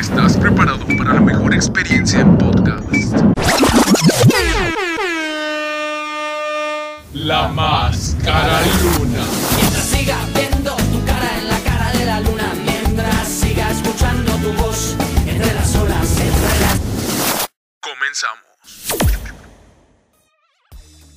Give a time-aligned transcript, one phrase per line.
[0.00, 3.14] ¿Estás preparado para la mejor experiencia en podcast?
[7.12, 9.26] La Máscara Luna.
[9.56, 14.54] Mientras siga viendo tu cara en la cara de la luna, mientras siga escuchando tu
[14.54, 14.96] voz
[15.26, 17.50] entre las olas, entre las...
[17.80, 18.50] Comenzamos.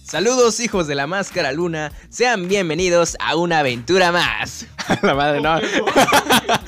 [0.04, 4.68] Saludos hijos de la máscara luna, sean bienvenidos a una aventura más.
[5.02, 5.56] la madre no.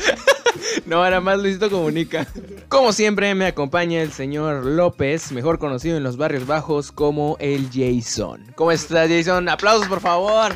[0.85, 2.27] no, ahora más Luisito comunica.
[2.69, 7.69] Como siempre me acompaña el señor López, mejor conocido en los barrios bajos como el
[7.71, 8.53] Jason.
[8.55, 9.49] ¿Cómo estás Jason?
[9.49, 10.53] Aplausos por favor.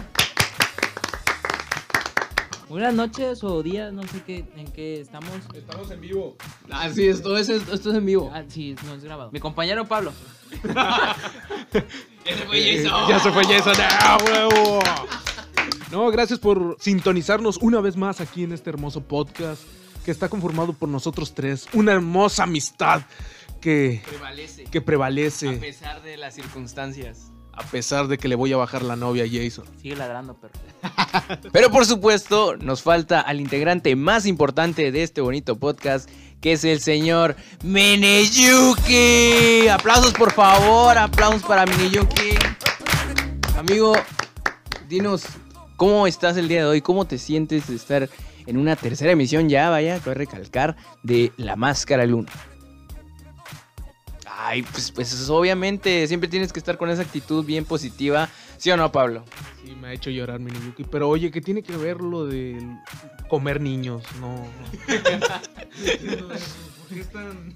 [2.68, 5.32] Buenas noches o días, no sé qué, en qué estamos.
[5.56, 6.38] Estamos en vivo.
[6.70, 8.32] Así es, todo eso, esto es en vivo.
[8.32, 9.32] Ah, sí, no es grabado.
[9.32, 10.14] Mi compañero Pablo.
[13.08, 13.74] Ya se fue Jason.
[13.80, 14.82] ¡Ah, huevo!
[15.92, 19.64] No, gracias por sintonizarnos una vez más aquí en este hermoso podcast
[20.06, 21.68] que está conformado por nosotros tres.
[21.74, 23.02] Una hermosa amistad
[23.62, 24.64] que, Prevalece.
[24.66, 27.32] que prevalece A pesar de las circunstancias.
[27.54, 29.66] a pesar de que le voy a bajar la novia a Jason.
[29.82, 30.54] Sigue ladrando, perro.
[31.52, 36.10] Pero por supuesto, nos falta al integrante más importante de este bonito podcast,
[36.40, 39.68] que es el señor Meneyuki.
[39.68, 42.30] Aplausos por favor, aplausos para Meneyuki.
[43.58, 43.92] Amigo,
[44.88, 45.24] dinos,
[45.76, 46.82] ¿cómo estás el día de hoy?
[46.82, 48.10] ¿Cómo te sientes de estar
[48.50, 52.32] en una tercera emisión ya, vaya, que recalcar, de La Máscara Luna?
[54.26, 58.78] Ay, pues, pues obviamente siempre tienes que estar con esa actitud bien positiva, ¿sí o
[58.78, 59.24] no, Pablo?
[59.64, 60.86] Sí, me ha hecho llorar mi Yuki.
[60.86, 62.58] Pero oye, ¿qué tiene que ver lo de
[63.28, 64.04] comer niños?
[64.20, 64.48] No.
[66.90, 67.54] ¿Por qué están.?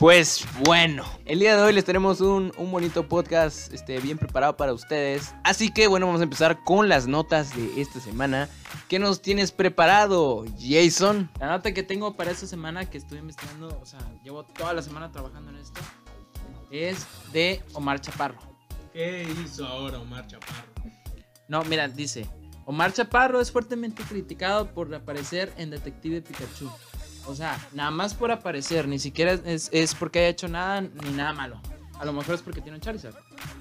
[0.00, 4.56] Pues bueno, el día de hoy les tenemos un, un bonito podcast este, bien preparado
[4.56, 5.32] para ustedes.
[5.44, 8.48] Así que bueno, vamos a empezar con las notas de esta semana.
[8.88, 11.30] ¿Qué nos tienes preparado, Jason?
[11.38, 14.82] La nota que tengo para esta semana que estoy investigando, o sea, llevo toda la
[14.82, 15.80] semana trabajando en esto,
[16.72, 18.38] es de Omar Chaparro.
[18.92, 20.72] ¿Qué hizo ahora Omar Chaparro?
[21.46, 22.26] No, mira, dice,
[22.64, 26.70] Omar Chaparro es fuertemente criticado por aparecer en Detective Pikachu.
[27.28, 31.10] O sea, nada más por aparecer, ni siquiera es, es porque haya hecho nada ni
[31.10, 31.60] nada malo.
[32.00, 33.14] A lo mejor es porque tiene un Charizard.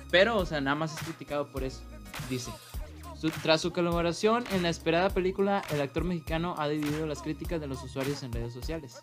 [0.09, 1.81] Pero, o sea, nada más es criticado por eso.
[2.29, 2.49] Dice,
[3.43, 7.67] tras su colaboración en la esperada película, el actor mexicano ha dividido las críticas de
[7.67, 9.01] los usuarios en redes sociales.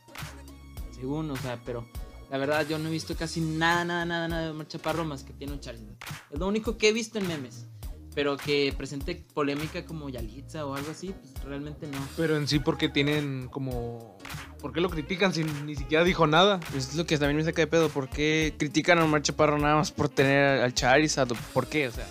[0.92, 1.86] Según, o sea, pero
[2.31, 5.25] la verdad yo no he visto casi nada, nada, nada, nada de Omar Chaparro más
[5.25, 5.96] que tiene un Charizard.
[6.31, 7.66] Es lo único que he visto en memes.
[8.14, 11.98] Pero que presente polémica como Yalitza o algo así, pues realmente no.
[12.16, 14.16] Pero en sí, porque tienen como.
[14.60, 16.60] ¿Por qué lo critican si ni siquiera dijo nada?
[16.70, 17.88] Pues es lo que también me saca de pedo.
[17.88, 21.32] ¿Por qué critican a Omar Chaparro nada más por tener al Charizard?
[21.52, 21.88] ¿Por qué?
[21.88, 22.06] O sea,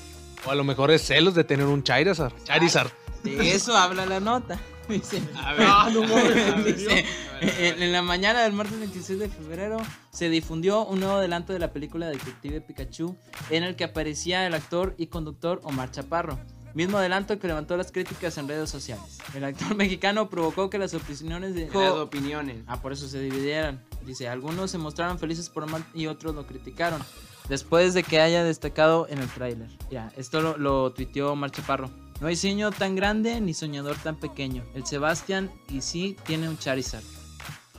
[0.46, 2.34] O a lo mejor es celos de tener un Charizard.
[2.44, 2.92] Charizard.
[3.24, 4.60] De eso habla la nota.
[4.90, 6.66] Dice, Ah, no mames.
[6.78, 7.06] dice,
[7.40, 9.78] en, en la mañana del martes 26 de febrero
[10.14, 13.18] se difundió un nuevo adelanto de la película Detective Pikachu
[13.50, 16.40] en el que aparecía el actor y conductor Omar Chaparro.
[16.76, 19.18] Mismo adelanto que levantó las críticas en redes sociales.
[19.36, 21.68] El actor mexicano provocó que las opiniones de...
[21.68, 22.64] las opiniones.
[22.68, 23.82] Ah, por eso se dividieron.
[24.06, 27.02] Dice, algunos se mostraron felices por Omar y otros lo criticaron.
[27.50, 29.70] Después de que haya destacado en el tráiler.
[29.92, 31.90] Ya, esto lo, lo tuiteó Omar Chaparro.
[32.22, 34.64] No hay sueño tan grande ni soñador tan pequeño.
[34.76, 37.04] El Sebastián y sí tiene un Charizard.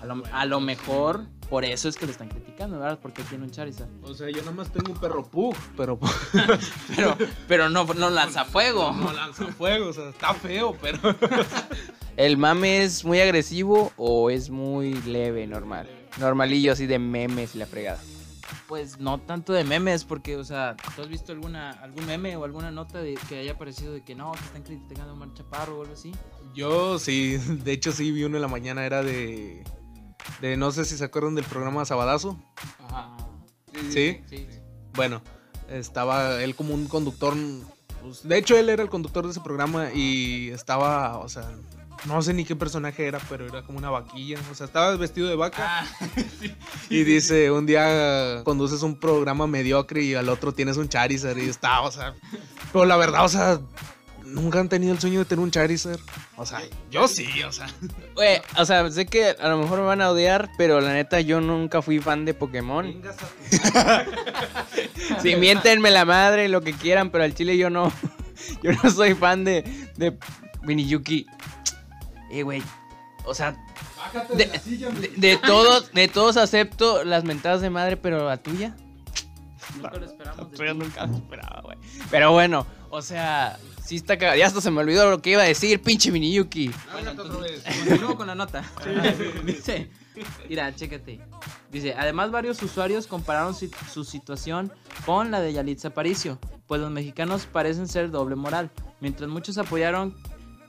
[0.01, 2.99] A lo, a lo mejor por eso es que lo están criticando, ¿verdad?
[3.01, 3.89] Porque tiene un Charizard.
[4.03, 6.01] O sea, yo nada más tengo un perro pug, pero
[6.97, 7.17] Pero,
[7.47, 8.91] pero no, no lanza fuego.
[8.99, 10.99] no lanza fuego, o sea, está feo, pero.
[12.17, 15.89] ¿El mame es muy agresivo o es muy leve, normal?
[16.19, 18.01] Normalillo, así de memes y la fregada.
[18.67, 22.43] Pues no tanto de memes, porque, o sea, ¿tú has visto alguna, algún meme o
[22.43, 25.79] alguna nota de que haya aparecido de que no, que están criticando a Omar Chaparro
[25.79, 26.11] o algo así?
[26.53, 29.63] Yo sí, de hecho sí vi uno en la mañana, era de.
[30.41, 32.39] De no sé si se acuerdan del programa Sabadazo.
[32.89, 33.17] Ajá.
[33.91, 34.23] ¿Sí?
[34.29, 34.47] Sí.
[34.95, 35.23] Bueno,
[35.69, 37.35] estaba él como un conductor.
[38.03, 41.51] pues, de hecho, él era el conductor de ese programa y estaba, o sea,
[42.07, 44.39] no sé ni qué personaje era, pero era como una vaquilla.
[44.51, 45.81] O sea, estaba vestido de vaca.
[45.81, 45.87] Ah,
[46.91, 51.49] Y dice, un día conduces un programa mediocre y al otro tienes un Charizard y
[51.49, 52.15] está, o sea...
[52.73, 53.61] Pero la verdad, o sea,
[54.35, 56.01] nunca han tenido el sueño de tener un Charizard.
[56.37, 56.61] O sea,
[56.91, 57.67] yo sí, o sea...
[58.15, 61.21] Güey, o sea, sé que a lo mejor me van a odiar, pero la neta
[61.21, 63.01] yo nunca fui fan de Pokémon.
[65.23, 67.93] Si miéntenme la madre, lo que quieran, pero al chile yo no.
[68.63, 69.63] Yo no soy fan de,
[69.97, 70.19] de
[70.63, 71.25] Miniyuki.
[72.33, 72.63] Eh, güey.
[73.25, 73.57] O sea,
[74.35, 78.75] de, de- de todos, de todos acepto las mentadas de madre, pero la tuya.
[79.77, 80.51] Nunca lo esperamos.
[80.51, 80.79] de Yo ti.
[80.79, 81.79] nunca lo esperaba, güey.
[82.11, 84.39] Pero bueno, o sea, sí está cagado.
[84.39, 86.71] Ya hasta se me olvidó lo que iba a decir, pinche Miniyuki.
[87.87, 88.65] Continúo con la nota.
[89.45, 89.91] Dice,
[90.49, 91.21] mira, chécate.
[91.71, 94.73] Dice, además varios usuarios compararon su situación
[95.05, 98.71] con la de Yalitza Aparicio, pues los mexicanos parecen ser doble moral,
[99.01, 100.15] mientras muchos apoyaron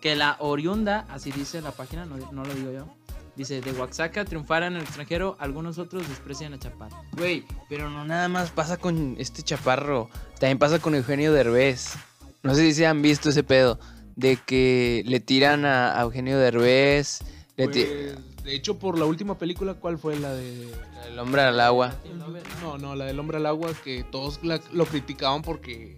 [0.02, 2.88] que la oriunda, así dice la página, no, no lo digo yo,
[3.36, 6.96] dice, de Oaxaca triunfara en el extranjero, algunos otros desprecian a Chaparro.
[7.14, 10.10] Güey, pero no nada más pasa con este chaparro.
[10.40, 11.96] También pasa con Eugenio Derbez.
[12.45, 13.80] No sé si se han visto ese pedo.
[14.15, 17.19] De que le tiran a, a Eugenio Derbez.
[17.57, 17.75] Le Pues,
[18.44, 20.69] de hecho, por la última película, ¿cuál fue la de...?
[21.07, 21.95] el hombre al agua.
[22.62, 25.97] No, no, la del hombre al agua, que todos la- lo criticaban porque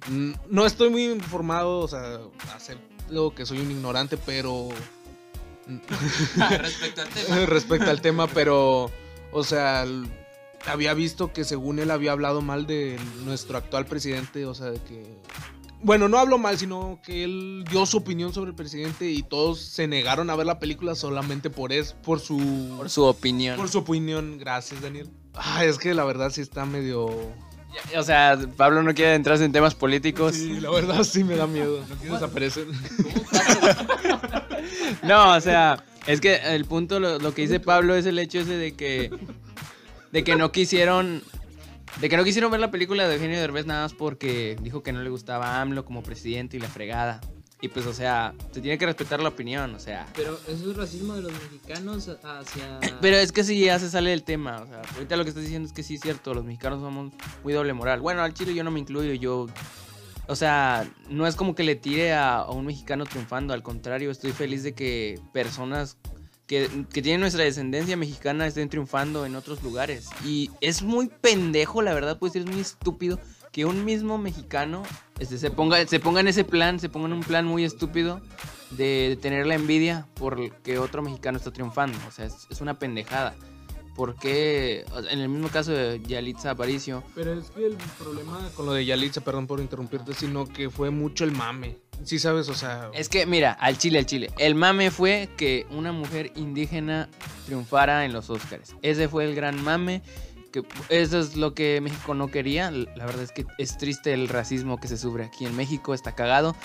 [0.49, 2.19] no estoy muy informado, o sea,
[2.53, 4.69] acepto que soy un ignorante, pero
[6.59, 7.45] Respecto al tema.
[7.45, 8.91] respecto al tema, pero,
[9.31, 9.85] o sea,
[10.65, 14.79] había visto que según él había hablado mal de nuestro actual presidente, o sea, de
[14.81, 15.03] que...
[15.81, 19.59] Bueno, no habló mal, sino que él dio su opinión sobre el presidente y todos
[19.59, 22.75] se negaron a ver la película solamente por eso, por su...
[22.77, 23.57] Por su opinión.
[23.57, 24.37] por su opinión.
[24.37, 25.09] Gracias, Daniel.
[25.35, 27.07] Ah, es que la verdad sí está medio...
[27.95, 30.33] O sea, Pablo no quiere entrarse en temas políticos.
[30.35, 31.83] Sí, la verdad sí me da miedo.
[31.87, 32.65] No quiero desaparecer.
[35.03, 38.39] No, o sea, es que el punto, lo, lo que dice Pablo es el hecho
[38.39, 39.11] ese de que.
[40.11, 41.23] De que no quisieron.
[42.01, 44.93] De que no quisieron ver la película de Eugenio Derbez nada más porque dijo que
[44.93, 47.21] no le gustaba AMLO como presidente y la fregada.
[47.59, 50.05] Y pues, o sea, se tiene que respetar la opinión, o sea.
[50.15, 52.79] Pero eso es racismo de los mexicanos hacia...
[53.01, 55.43] Pero es que si ya se sale del tema, o sea, ahorita lo que estás
[55.43, 57.13] diciendo es que sí es cierto, los mexicanos somos
[57.43, 57.99] muy doble moral.
[57.99, 59.47] Bueno, al chile yo no me incluyo, yo...
[60.27, 64.11] O sea, no es como que le tire a, a un mexicano triunfando, al contrario,
[64.11, 65.97] estoy feliz de que personas
[66.47, 70.07] que, tienen nuestra descendencia mexicana estén triunfando en otros lugares.
[70.25, 73.19] Y es muy pendejo, la verdad, pues es muy estúpido
[73.51, 74.83] que un mismo mexicano
[75.19, 78.21] este, se, ponga, se ponga en ese plan, se ponga en un plan muy estúpido
[78.71, 81.97] de, de tener la envidia por que otro mexicano está triunfando.
[82.07, 83.35] O sea, es, es una pendejada.
[83.95, 88.73] Porque en el mismo caso de Yalitza Aparicio, Pero es que el problema con lo
[88.73, 91.77] de Yalitza, perdón por interrumpirte, sino que fue mucho el mame.
[92.03, 92.89] Sí sabes, o sea...
[92.93, 94.31] Es que, mira, al chile, al chile.
[94.37, 97.09] El mame fue que una mujer indígena
[97.45, 98.75] triunfara en los Oscars.
[98.81, 100.01] Ese fue el gran mame.
[100.89, 102.71] Eso es lo que México no quería.
[102.71, 105.93] La verdad es que es triste el racismo que se sufre aquí en México.
[105.93, 106.55] Está cagado.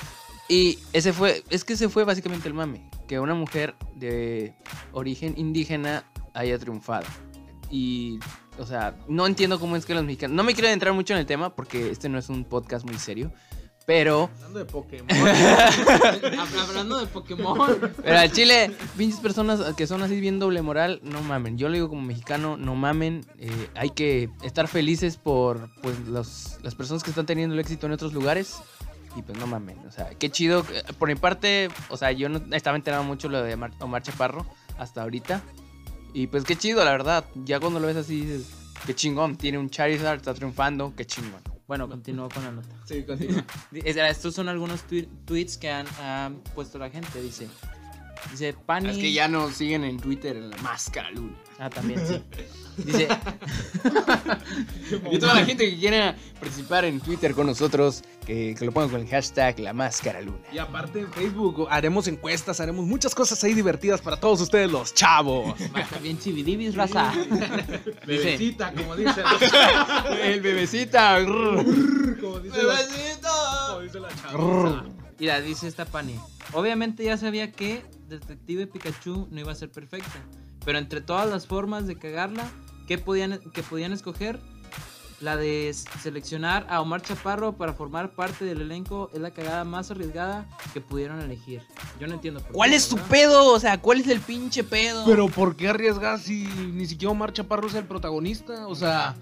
[0.49, 2.89] Y ese fue, es que ese fue básicamente el mame.
[3.09, 4.55] Que una mujer de
[4.93, 7.07] origen indígena haya triunfado.
[7.71, 8.21] Y,
[8.59, 10.37] o sea, no entiendo cómo es que los mexicanos...
[10.37, 12.99] No me quiero entrar mucho en el tema porque este no es un podcast muy
[12.99, 13.33] serio.
[13.87, 14.31] Pero...
[14.37, 15.09] Hablando de Pokémon.
[15.09, 17.93] Hab- Hablando de Pokémon.
[18.03, 21.59] Pero al chile, pinches personas que son así bien doble moral, no mamen.
[21.59, 23.27] Yo lo digo como mexicano, no mamen.
[23.39, 27.87] Eh, hay que estar felices por pues los, las personas que están teniendo el éxito
[27.87, 28.57] en otros lugares.
[29.17, 29.79] Y pues no mamen.
[29.87, 30.65] O sea, qué chido.
[30.99, 34.47] Por mi parte, o sea, yo no estaba enterado mucho lo de Mar- Omar Chaparro
[34.79, 35.43] hasta ahorita.
[36.15, 37.25] Y pues qué chido, la verdad.
[37.45, 38.47] Ya cuando lo ves así dices,
[38.87, 39.37] qué chingón.
[39.37, 41.43] Tiene un Charizard, está triunfando, qué chingón.
[41.73, 42.69] Bueno, continúo con la nota.
[42.85, 43.47] Sí, continúa.
[43.73, 44.85] Es- Estos son algunos
[45.25, 47.23] tweets que han, han puesto la gente.
[47.23, 47.49] Dice,
[48.31, 48.91] dice Pani.
[48.91, 51.35] Es que ya nos siguen en Twitter en la máscara luna.
[51.59, 52.23] Ah, también sí.
[52.77, 53.09] Dice,
[55.11, 58.91] Y toda la gente que quiera participar en Twitter con nosotros, que, que lo pongan
[58.91, 60.39] con el hashtag La Máscara Luna.
[60.53, 64.95] Y aparte en Facebook haremos encuestas, haremos muchas cosas ahí divertidas para todos ustedes los
[64.95, 65.55] chavos.
[65.75, 67.13] va a estar bien chibidibis, raza.
[68.07, 69.25] Dice, Bebecita, como dicen.
[70.23, 71.25] El bebecita.
[71.25, 72.79] como dice la,
[73.69, 74.85] como dice la chava.
[75.19, 76.19] mira, dice esta Pani.
[76.53, 80.21] Obviamente ya sabía que Detective Pikachu no iba a ser perfecta.
[80.65, 82.49] Pero entre todas las formas de cagarla
[82.87, 84.41] que podían, que podían escoger,
[85.21, 85.73] la de
[86.03, 90.81] seleccionar a Omar Chaparro para formar parte del elenco es la cagada más arriesgada que
[90.81, 91.63] pudieron elegir.
[92.01, 93.11] Yo no entiendo por qué, ¿Cuál es tu ¿verdad?
[93.11, 93.53] pedo?
[93.53, 95.05] O sea, ¿cuál es el pinche pedo?
[95.07, 98.67] Pero ¿por qué arriesgar si ni siquiera Omar Chaparro es el protagonista?
[98.67, 99.15] O sea,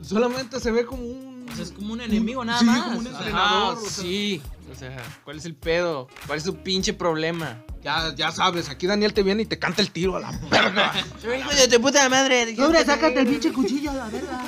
[0.00, 1.46] solamente se ve como un...
[1.50, 2.84] O sea, es como un enemigo nada sí, más.
[2.84, 3.18] como un Ajá.
[3.18, 3.76] entrenador.
[3.76, 4.40] Ah, o sea, sí.
[4.72, 6.08] O sea, ¿cuál es el pedo?
[6.26, 7.62] ¿Cuál es tu pinche problema?
[7.82, 10.92] Ya, ya sabes, aquí Daniel te viene y te canta el tiro a la verga.
[11.38, 12.54] Hijo de tu puta madre.
[12.58, 14.42] Hombre, sácate el pinche cuchillo a la verga.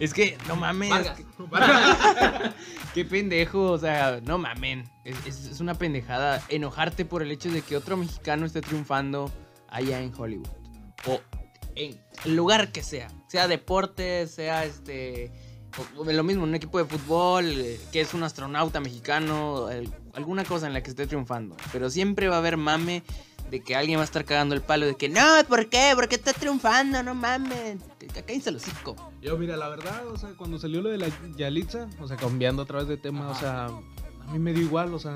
[0.00, 0.90] Es que, no mames.
[0.90, 1.18] Vargas.
[2.94, 4.90] Qué pendejo, o sea, no mamen.
[5.04, 9.30] Es, es- es una pendejada enojarte por el hecho de que otro mexicano esté triunfando
[9.68, 10.48] allá en Hollywood.
[11.06, 11.20] O
[11.76, 13.08] en el lugar que sea.
[13.28, 15.32] Sea deporte, sea este.
[15.96, 19.68] O lo mismo, un equipo de fútbol, eh, que es un astronauta mexicano,
[20.14, 21.56] alguna cosa en la que esté triunfando.
[21.72, 23.02] Pero siempre va a haber mame
[23.50, 25.92] de que alguien va a estar cagando el palo de que no, ¿por qué?
[25.94, 27.02] ¿Por qué está triunfando?
[27.02, 27.78] No mames.
[28.26, 28.96] Cállense el hocico.
[29.20, 32.62] Yo, mira, la verdad, o sea, cuando salió lo de la Yalitza, o sea, cambiando
[32.62, 35.14] otra vez de tema, o sea, a mí me dio igual, o sea,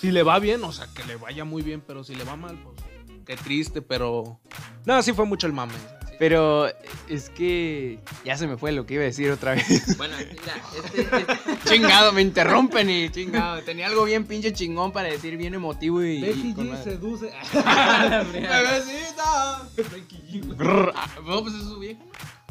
[0.00, 2.36] si le va bien, o sea, que le vaya muy bien, pero si le va
[2.36, 2.76] mal, pues
[3.24, 4.38] qué triste, pero
[4.84, 5.74] no, sí fue mucho el mame.
[6.18, 6.68] Pero
[7.08, 9.64] es que ya se me fue lo que iba a decir otra vez.
[9.96, 10.54] Bueno, mira,
[10.84, 13.62] este, este- chingado, me interrumpen y chingado.
[13.62, 16.24] Tenía algo bien pinche chingón para decir, bien emotivo y.
[16.24, 16.84] y con madre.
[16.84, 17.30] seduce.
[20.56, 22.02] Grrr, ah, No, pues eso es viejo.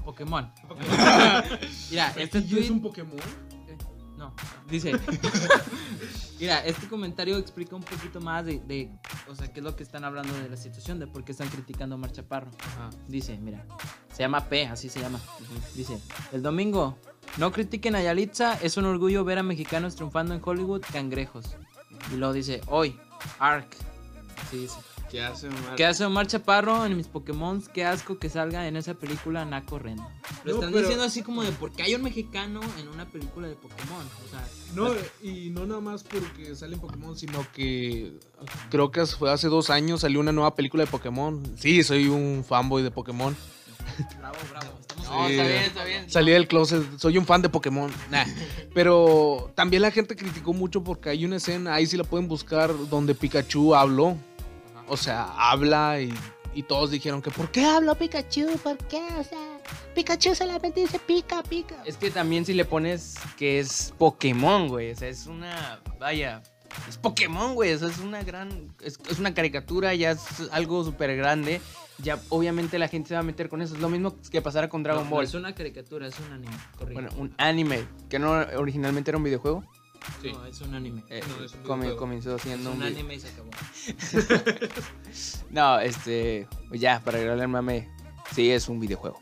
[0.03, 0.51] Pokémon.
[1.89, 2.69] Mira, este ¿Este es tweet.
[2.69, 3.17] un Pokémon?
[4.23, 4.33] No,
[4.69, 4.93] dice.
[6.39, 8.89] Mira, este comentario explica un poquito más de, de,
[9.29, 11.49] o sea, qué es lo que están hablando de la situación, de por qué están
[11.49, 12.49] criticando a Mar Chaparro.
[13.07, 13.65] Dice, mira,
[14.13, 15.19] se llama P, así se llama.
[15.75, 15.99] Dice,
[16.31, 16.97] el domingo,
[17.37, 21.57] no critiquen a Yalitza, es un orgullo ver a mexicanos triunfando en Hollywood, cangrejos.
[22.13, 22.97] Y luego dice, hoy,
[23.39, 23.75] Ark.
[24.41, 24.77] Así dice.
[25.13, 25.75] ¿Qué hace, Omar?
[25.75, 27.63] ¿Qué hace Omar Chaparro en mis Pokémon?
[27.71, 30.09] Qué asco que salga en esa película Naco Reno.
[30.43, 33.05] Lo No, están pero- diciendo así como de por qué hay un mexicano en una
[33.05, 34.03] película de Pokémon.
[34.25, 34.43] O sea,
[34.73, 34.91] No,
[35.21, 38.13] y no nada más porque sale en Pokémon, sino que
[38.71, 41.43] creo que fue hace dos años salió una nueva película de Pokémon.
[41.59, 43.35] Sí, soy un fanboy de Pokémon.
[44.17, 44.79] bravo, bravo.
[44.79, 45.33] Estamos No, Sí.
[45.33, 46.09] está bien, está bien.
[46.09, 47.91] Salí del closet, soy un fan de Pokémon.
[48.09, 48.25] Nah.
[48.73, 52.71] Pero también la gente criticó mucho porque hay una escena, ahí sí la pueden buscar,
[52.89, 54.17] donde Pikachu habló.
[54.93, 56.13] O sea, habla y,
[56.53, 58.57] y todos dijeron que ¿por qué habló Pikachu?
[58.63, 59.01] ¿Por qué?
[59.17, 59.57] O sea,
[59.95, 61.75] Pikachu solamente dice pica, pica.
[61.85, 64.91] Es que también si le pones que es Pokémon, güey.
[64.91, 65.79] O sea, es una.
[65.99, 66.43] Vaya.
[66.87, 67.73] Es Pokémon, güey.
[67.73, 68.73] O sea, es una gran.
[68.81, 70.21] Es, es una caricatura, ya es
[70.51, 71.59] algo súper grande.
[71.99, 73.75] Ya, obviamente, la gente se va a meter con eso.
[73.75, 75.23] Es lo mismo que pasara con Dragon No, Ball.
[75.23, 76.53] no es una caricatura, es un anime.
[76.77, 76.93] Correcto.
[76.93, 77.87] Bueno, un anime.
[78.09, 79.63] Que no originalmente era un videojuego.
[80.23, 81.03] No, es un anime.
[81.09, 82.83] Eh, No, es un comi- comenzó es siendo un un.
[82.83, 83.49] anime y se acabó.
[85.51, 86.47] No, este.
[86.71, 87.89] Ya, para agregarle el mame.
[88.33, 89.19] Sí, es un videojuego.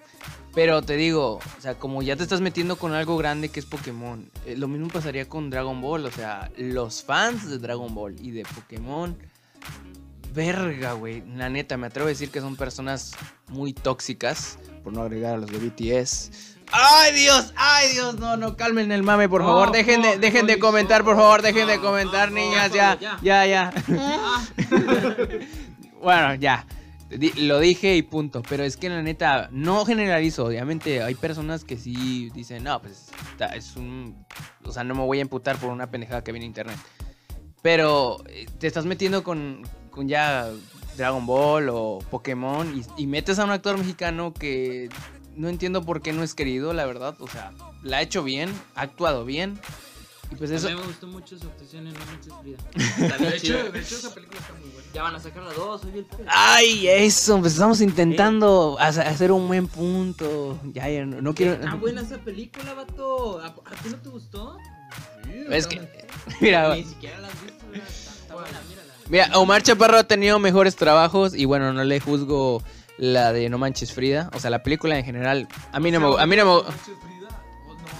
[0.53, 3.65] Pero te digo, o sea, como ya te estás metiendo con algo grande que es
[3.65, 6.05] Pokémon, eh, lo mismo pasaría con Dragon Ball.
[6.05, 9.17] O sea, los fans de Dragon Ball y de Pokémon,
[10.33, 11.23] verga, güey.
[11.35, 13.13] La neta, me atrevo a decir que son personas
[13.47, 16.57] muy tóxicas, por no agregar a los de BTS.
[16.71, 17.53] ¡Ay, Dios!
[17.57, 18.17] ¡Ay, Dios!
[18.19, 19.71] No, no, calmen el mame, por favor.
[19.71, 21.41] Dejen de, dejen de comentar, por favor.
[21.41, 22.71] Dejen de comentar, niñas.
[22.71, 23.73] Ya, ya, ya.
[26.01, 26.65] Bueno, ya.
[27.09, 28.41] Di- Lo dije y punto.
[28.47, 30.45] Pero es que la neta, no generalizo.
[30.45, 33.09] Obviamente hay personas que sí dicen, no, pues
[33.55, 34.25] es un.
[34.65, 36.77] O sea, no me voy a emputar por una pendejada que viene en internet.
[37.61, 39.61] Pero eh, te estás metiendo con,
[39.91, 40.47] con ya
[40.97, 44.89] Dragon Ball o Pokémon y, y metes a un actor mexicano que
[45.35, 47.15] no entiendo por qué no es querido, la verdad.
[47.19, 47.51] O sea,
[47.83, 49.59] la ha hecho bien, ha actuado bien.
[50.31, 50.67] Y pues eso.
[50.67, 53.17] A mí me gustó mucho su actuación en No Manches Frida.
[53.17, 54.87] De hecho, de hecho, esa película está muy buena.
[54.93, 56.05] Ya van a sacar la 2, soy el.
[56.27, 60.57] Ay, eso, pues estamos intentando hace- hacer un buen punto.
[60.73, 61.53] Ya, ya, no, no quiero.
[61.53, 63.39] Está buena esa película, vato.
[63.41, 64.57] ¿A, a ti no te gustó?
[65.49, 65.81] Es que,
[66.39, 67.65] mira, Ni siquiera la has visto.
[67.73, 67.87] Está,
[68.21, 68.93] está buena, mírala.
[69.09, 72.63] mira, Omar Chaparro ha tenido mejores trabajos y bueno, no le juzgo
[73.01, 74.29] la de No Manches Frida.
[74.33, 76.71] O sea, la película en general, a mí no me, a mí no me,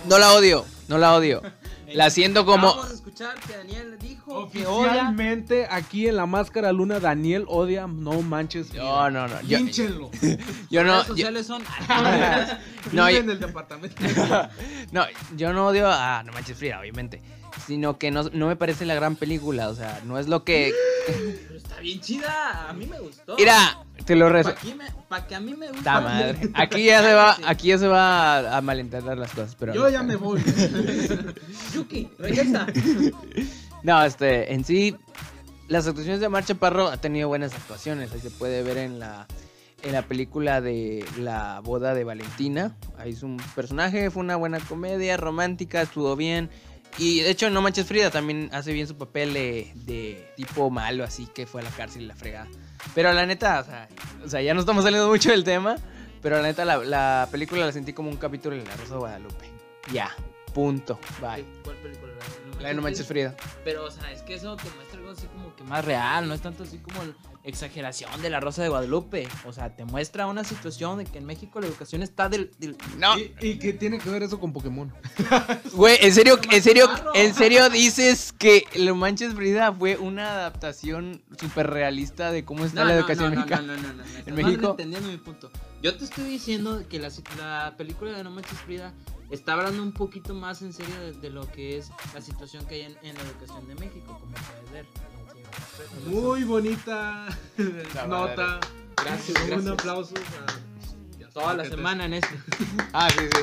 [0.08, 1.42] no la odio, no la odio.
[1.94, 4.92] La siento como, Vamos a escuchar que Daniel dijo que odia.
[4.92, 8.74] Oficialmente, aquí en la Máscara Luna, Daniel odia No Manches.
[8.74, 10.10] no, no, no, yo, Línchenlo.
[10.70, 11.62] yo no, redes yo- sociales son.
[12.94, 14.02] no, yo- en el departamento.
[14.94, 15.04] no,
[15.36, 17.22] yo no odio a No Manches Frida, obviamente.
[17.66, 20.74] Sino que no, no me parece la gran película, o sea, no es lo que...
[21.08, 22.70] Pero está bien chida.
[22.70, 23.36] A mí me gustó.
[23.36, 24.54] Mira, te lo rezo.
[25.08, 25.84] Para que, a mí me gusta.
[25.84, 26.50] Ta madre.
[26.54, 29.90] Aquí ya se va, aquí ya se va a, a malentender las cosas, pero Yo
[29.90, 30.42] ya me voy.
[31.74, 32.68] Yuki, regresa.
[33.84, 34.96] No, este, en sí,
[35.68, 38.12] las actuaciones de Marcha Parro ha tenido buenas actuaciones.
[38.12, 39.26] Ahí se puede ver en la,
[39.84, 42.76] en la película de La boda de Valentina.
[42.98, 46.50] Ahí es un personaje, fue una buena comedia, romántica, estuvo bien.
[46.98, 51.04] Y de hecho, No Manches Frida también hace bien su papel de, de tipo malo,
[51.04, 52.48] así que fue a la cárcel y la fregada.
[52.94, 53.90] Pero la neta, o sea,
[54.26, 55.78] o sea, ya no estamos saliendo mucho del tema.
[56.22, 59.00] Pero la neta, la, la película la sentí como un capítulo de La Rosa de
[59.00, 59.50] Guadalupe.
[59.92, 60.16] Ya,
[60.54, 61.44] punto, bye.
[61.64, 62.14] ¿Cuál película?
[62.60, 63.36] La de No Manches Frida.
[63.64, 66.36] Pero, o sea, es que eso te muestra algo así como que más real, no
[66.36, 69.28] es tanto así como la exageración de la Rosa de Guadalupe.
[69.46, 72.52] O sea, te muestra una situación de que en México la educación está del...
[72.60, 74.94] del- No, ¿Y, y qué tiene que ver eso con Pokémon?
[75.74, 81.22] Güey, en serio, en serio, en serio dices que Lo Manches Frida fue una adaptación
[81.40, 83.76] súper realista de cómo está No, la educación no, no, mexicana.
[83.76, 85.50] no, no, no, no, estás En México- entendiendo mi punto.
[85.82, 88.94] Yo te estoy diciendo que la, la película de No Manches Frida
[89.32, 92.76] está hablando un poquito más en serio de, de lo que es la situación que
[92.76, 94.86] hay en, en la educación de México, como puedes ver.
[96.06, 97.28] Muy bonita
[98.08, 98.60] nota.
[99.04, 100.14] Gracias, Un aplauso.
[100.16, 100.62] a-
[101.34, 102.36] Toda la semana en este.
[102.36, 102.66] esto.
[102.94, 103.42] Ah, sí, sí.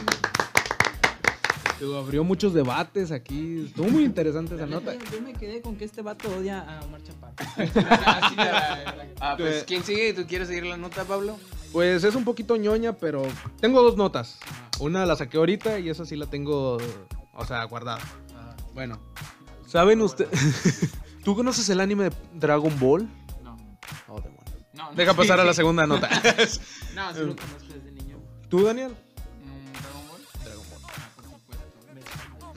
[1.81, 3.65] Ah, abrió muchos debates aquí.
[3.67, 4.95] Estuvo muy interesante esa La nota.
[5.11, 7.35] Yo me quedé con que este vato odia a Omar Chaparro.
[9.21, 10.13] Ah, pues, ¿quién sigue?
[10.13, 11.39] ¿Tú quieres seguir la nota, Pablo?
[11.73, 13.23] Pues es un poquito ñoña, pero
[13.61, 14.39] tengo dos notas.
[14.81, 16.79] Una la saqué ahorita y esa sí la tengo,
[17.35, 17.99] o sea, guardada.
[18.75, 18.99] Bueno,
[19.67, 20.91] ¿saben ustedes?
[21.25, 23.09] ¿Tú conoces el anime de Dragon Ball?
[23.43, 23.57] No.
[24.09, 24.21] Oh.
[24.75, 24.97] No, no.
[24.97, 26.09] Deja pasar a la segunda nota.
[26.95, 28.17] No, sí lo conozco desde niño.
[28.49, 28.91] ¿Tú, Daniel?
[28.91, 30.21] Mm, ¿Dragon Ball?
[30.45, 30.83] Dragon Ball.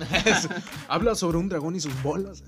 [0.02, 0.62] Ah, supuesto.
[0.88, 2.44] Habla sobre un dragón y sus bolas.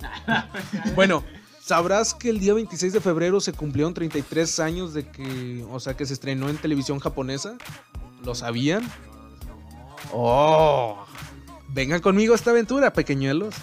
[0.96, 1.24] bueno,
[1.62, 5.96] sabrás que el día 26 de febrero se cumplieron 33 años de que, o sea,
[5.96, 7.58] que se estrenó en televisión japonesa.
[8.24, 8.90] ¿Lo sabían?
[10.12, 11.06] Oh.
[11.70, 13.54] Vengan conmigo a esta aventura, pequeñuelos.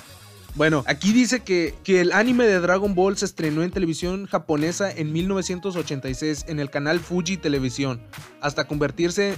[0.55, 4.91] Bueno, aquí dice que, que el anime de Dragon Ball se estrenó en televisión japonesa
[4.91, 8.03] en 1986 en el canal Fuji Televisión,
[8.41, 9.37] hasta convertirse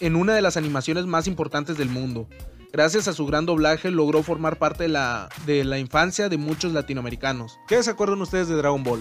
[0.00, 2.28] en una de las animaciones más importantes del mundo.
[2.72, 6.72] Gracias a su gran doblaje logró formar parte de la, de la infancia de muchos
[6.72, 7.56] latinoamericanos.
[7.68, 9.00] ¿Qué se acuerdan ustedes de Dragon Ball?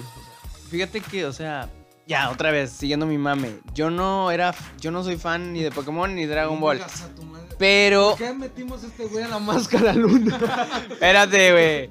[0.70, 1.70] Fíjate que, o sea,
[2.06, 3.60] ya, otra vez, siguiendo mi mame.
[3.74, 6.82] Yo no era, yo no soy fan ni de Pokémon ni de Dragon Ball.
[7.58, 10.40] Pero, qué metimos a este güey a la máscara luna?
[10.92, 11.90] espérate, güey.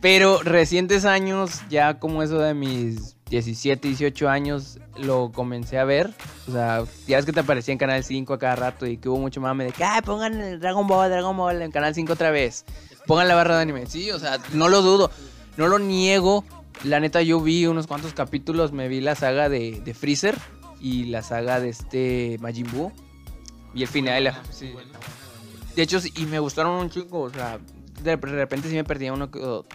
[0.00, 6.14] Pero recientes años, ya como eso de mis 17, 18 años, lo comencé a ver.
[6.48, 9.08] O sea, ya es que te aparecía en Canal 5 a cada rato y que
[9.08, 12.12] hubo mucho mame de que, ay, pongan el Dragon Ball, Dragon Ball en Canal 5
[12.12, 12.64] otra vez.
[13.06, 13.86] Pongan la barra de anime.
[13.86, 15.10] Sí, o sea, no lo dudo,
[15.56, 16.44] no lo niego.
[16.84, 20.36] La neta, yo vi unos cuantos capítulos, me vi la saga de, de Freezer
[20.80, 22.92] y la saga de este Majin Buu.
[23.76, 24.74] Y el final, sí.
[25.74, 27.60] De hecho, y me gustaron un chico, o sea,
[28.02, 29.30] de repente sí me perdía uno,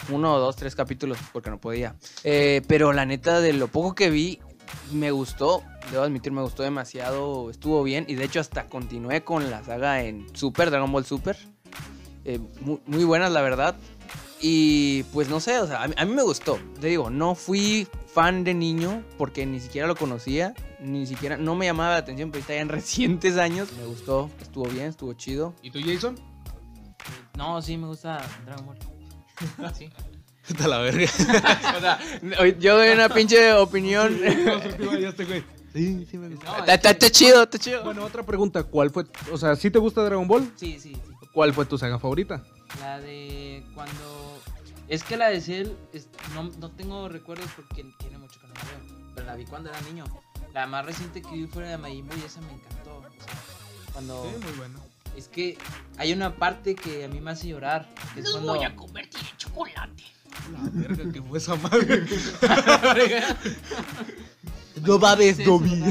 [0.10, 1.96] uno o dos, tres capítulos porque no podía.
[2.24, 4.40] Eh, pero la neta, de lo poco que vi,
[4.92, 8.06] me gustó, debo admitir, me gustó demasiado, estuvo bien.
[8.08, 11.38] Y de hecho, hasta continué con la saga en Super, Dragon Ball Super.
[12.26, 13.76] Eh, muy, muy buenas, la verdad.
[14.42, 16.58] Y pues no sé, o sea, a mí, a mí me gustó.
[16.80, 21.56] Te digo, no fui fan de niño porque ni siquiera lo conocía, ni siquiera, no
[21.56, 25.14] me llamaba la atención, pero ahorita ya en recientes años me gustó, estuvo bien, estuvo
[25.14, 25.54] chido.
[25.62, 26.20] ¿Y tú, Jason?
[27.38, 28.78] No, sí, me gusta Dragon Ball.
[29.78, 29.90] Sí.
[30.48, 31.06] Está la verga.
[31.78, 32.00] O sea,
[32.60, 34.18] yo doy una pinche opinión.
[35.74, 36.46] Sí, sí me gusta.
[36.46, 37.84] No, Está, está- está chido, está chido.
[37.84, 38.64] Bueno, otra pregunta.
[38.64, 40.52] ¿Cuál fue, o sea, ¿sí te gusta Dragon Ball?
[40.56, 41.02] Sí, sí, sí.
[41.34, 42.44] ¿Cuál fue tu saga favorita?
[42.82, 44.31] La de cuando.
[44.92, 48.54] Es que la de Cell es- no, no tengo recuerdos porque tiene mucho que no
[48.54, 49.12] la veo.
[49.16, 50.04] Pero la vi cuando era niño.
[50.54, 52.98] La más reciente que vi fue la de Majin Buu y esa me encantó.
[52.98, 53.34] O sea,
[53.94, 54.24] cuando.
[54.26, 54.80] muy bueno.
[55.16, 55.58] Es que
[55.98, 57.88] hay una parte que a mí me hace llorar.
[58.14, 58.58] Que es cuando.
[58.76, 60.04] convertir en chocolate.
[60.52, 62.06] La verga que fue esa madre.
[64.82, 65.70] No babes, Dobby.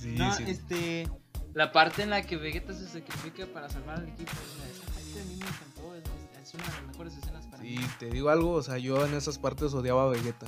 [0.00, 0.44] Sí, No, sí.
[0.46, 1.08] este.
[1.54, 4.30] La parte en la que Vegeta se sacrifica para salvar al equipo.
[4.32, 5.67] o sea, esa parte a mí me encantó.
[6.48, 7.86] Es, una de las mejores escenas para Sí, mí.
[7.98, 10.46] te digo algo, o sea, yo en esas partes odiaba a Vegeta.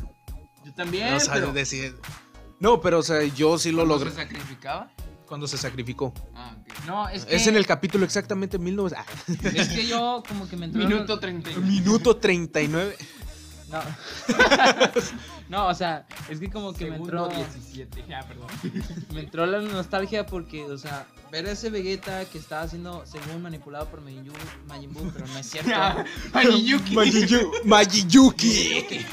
[0.64, 1.12] Yo también.
[1.14, 1.92] o sea, pero- decía-
[2.58, 4.90] No, pero o sea, yo sí lo ¿Cuándo logré se sacrificaba?
[5.26, 6.12] cuando se sacrificó.
[6.34, 6.86] Ah, ok.
[6.86, 7.36] No, es que.
[7.36, 9.06] Es en el capítulo exactamente 1900.
[9.06, 10.82] Ah, Es que yo como que me entró.
[10.88, 11.50] Minuto 30.
[11.60, 12.96] minuto 39.
[13.70, 13.80] No.
[15.48, 17.28] no, o sea, es que como que me entró.
[17.28, 18.04] 17.
[18.08, 18.48] Ya, perdón.
[19.14, 23.42] Me entró la nostalgia porque, o sea, ver a ese Vegeta que estaba siendo, según
[23.42, 24.34] manipulado por Majin Buu,
[24.68, 25.70] Majin Buu, pero no es cierto.
[26.32, 29.06] Majiyu- Majiyuki.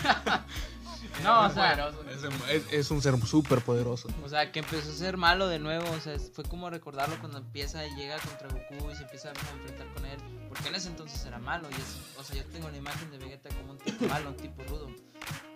[1.23, 4.07] No, o sea, Es, es- es un ser súper poderoso.
[4.23, 7.37] o sea, que empezó a ser malo de nuevo, o sea, fue como recordarlo cuando
[7.39, 10.17] empieza y llega contra Goku y se empieza a enfrentar con él,
[10.49, 13.17] porque en ese entonces era malo y es, o sea, yo tengo la imagen de
[13.17, 14.87] Vegeta como un tipo malo, un tipo rudo.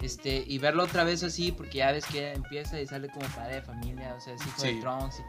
[0.01, 3.55] Este, y verlo otra vez así, porque ya ves que empieza y sale como padre
[3.55, 4.73] de familia, o sea, es hijo Sí.
[4.75, 5.21] de Trunks y,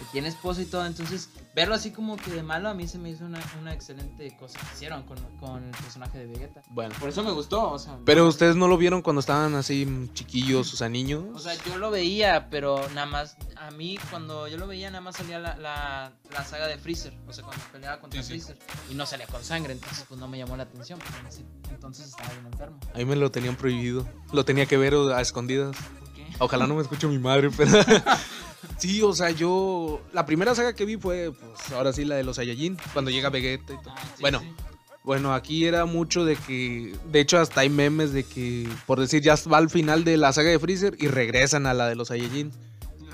[0.00, 2.98] y tiene esposo y todo, entonces verlo así como que de malo a mí se
[2.98, 6.62] me hizo una, una excelente cosa que hicieron con, con el personaje de Vegeta.
[6.70, 6.94] Bueno.
[7.00, 7.98] Por eso me gustó, o sea.
[8.04, 11.24] Pero ustedes no lo vieron cuando estaban así chiquillos, o sea, niños.
[11.34, 15.00] O sea, yo lo veía, pero nada más, a mí cuando yo lo veía nada
[15.00, 18.32] más salía la, la, la saga de Freezer, o sea, cuando peleaba contra Sí, sí.
[18.32, 18.58] Freezer,
[18.90, 21.44] y no salía con sangre, entonces pues no me llamó la atención, porque en ese
[21.70, 22.78] entonces estaba bien enfermo.
[22.94, 24.06] A mí me lo tenían prohibido.
[24.32, 25.76] Lo tenía que ver a escondidas.
[25.98, 26.26] ¿Por qué?
[26.38, 27.72] Ojalá no me escuche mi madre, pero.
[28.78, 30.00] sí, o sea, yo.
[30.12, 33.30] La primera saga que vi fue, pues, ahora sí, la de los Saiyajin, cuando llega
[33.30, 33.94] Vegeta y todo.
[33.96, 34.52] Ah, sí, bueno, sí.
[35.04, 36.94] bueno, aquí era mucho de que.
[37.10, 40.32] De hecho, hasta hay memes de que, por decir, ya va al final de la
[40.32, 42.52] saga de Freezer y regresan a la de los Saiyajin.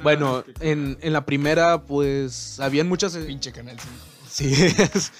[0.02, 3.16] Bueno, en, en la primera, pues, habían muchas.
[3.16, 3.94] Pinche canal 5.
[4.28, 4.52] Sí,
[4.94, 5.12] es-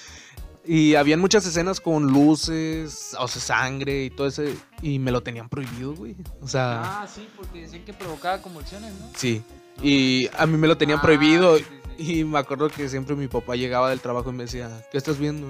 [0.69, 4.53] y habían muchas escenas con luces, o sea, sangre y todo ese.
[4.81, 6.15] Y me lo tenían prohibido, güey.
[6.41, 9.09] O sea, Ah, sí, porque decían que provocaba convulsiones, ¿no?
[9.15, 9.41] sí.
[9.81, 11.57] Y a mí me lo tenían Ah, prohibido.
[11.57, 11.69] sí, sí,
[12.05, 12.19] sí.
[12.19, 15.17] Y me acuerdo que siempre mi papá llegaba del trabajo y me decía, ¿qué estás
[15.17, 15.47] viendo?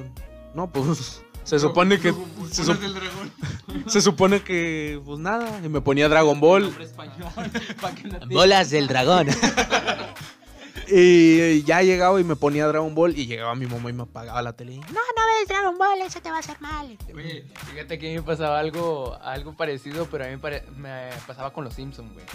[0.53, 2.13] No, pues se supone que...
[2.51, 3.31] Se, sup- del dragón.
[3.87, 6.73] se supone que, pues nada, y me ponía Dragon Ball.
[6.79, 7.29] Español.
[8.11, 9.27] no te- Bolas del dragón.
[10.89, 14.41] Y ya llegaba y me ponía Dragon Ball y llegaba mi mamá y me apagaba
[14.41, 14.77] la tele.
[14.77, 16.97] No, no ves Dragon Ball, eso te va a hacer mal.
[17.13, 21.09] Oye, fíjate que a mí me pasaba algo, algo parecido, pero a mí me, me
[21.25, 22.25] pasaba con los Simpsons, güey.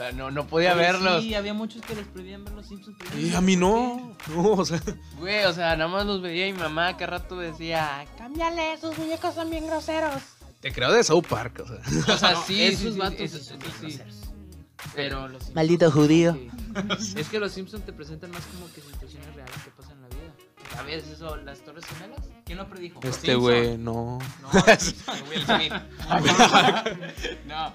[0.00, 1.22] O sea, no, no podía Oye, verlos.
[1.22, 2.96] Sí, había muchos que les prohibían ver los Simpsons.
[3.18, 4.80] Y a mí no, no, o sea,
[5.18, 8.96] Güey, o sea, nada más los veía y mi mamá cada rato decía, Cámbiale, esos
[8.96, 10.22] muñecos son bien groseros.
[10.60, 12.14] te creo de South Park, o sea.
[12.14, 14.00] o sea, sí, esos sí, vatos sí son eso bien sí.
[14.94, 16.38] Pero los Simpsons- Maldito judío.
[17.16, 20.08] Es que los Simpsons te presentan más como que situaciones reales que pasan en la
[20.08, 20.32] vida.
[20.74, 21.36] ¿Sabes eso?
[21.36, 22.24] ¿Las Torres Gemelas?
[22.46, 23.00] ¿Quién lo predijo?
[23.02, 24.18] Este güey, no.
[24.40, 24.48] No.
[25.28, 25.74] Will Smith.
[27.46, 27.70] no,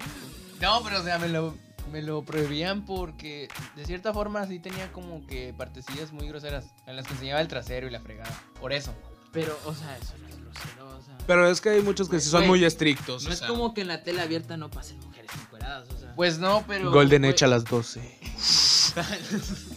[0.60, 1.54] no, pero o sea, me lo,
[1.92, 6.96] me lo prohibían porque de cierta forma sí tenía como que partecillas muy groseras en
[6.96, 8.30] las que enseñaba el trasero y la fregada.
[8.60, 8.94] Por eso.
[9.32, 10.88] Pero, o sea, eso no es grosero.
[10.98, 13.24] O sea, Pero es que hay muchos que sí son muy estrictos.
[13.24, 13.48] no o es sea.
[13.48, 15.88] como que en la tele abierta no pasen mujeres encueradas.
[15.90, 16.90] O sea, Pues no, pero.
[16.90, 18.00] Golden Edge a las 12.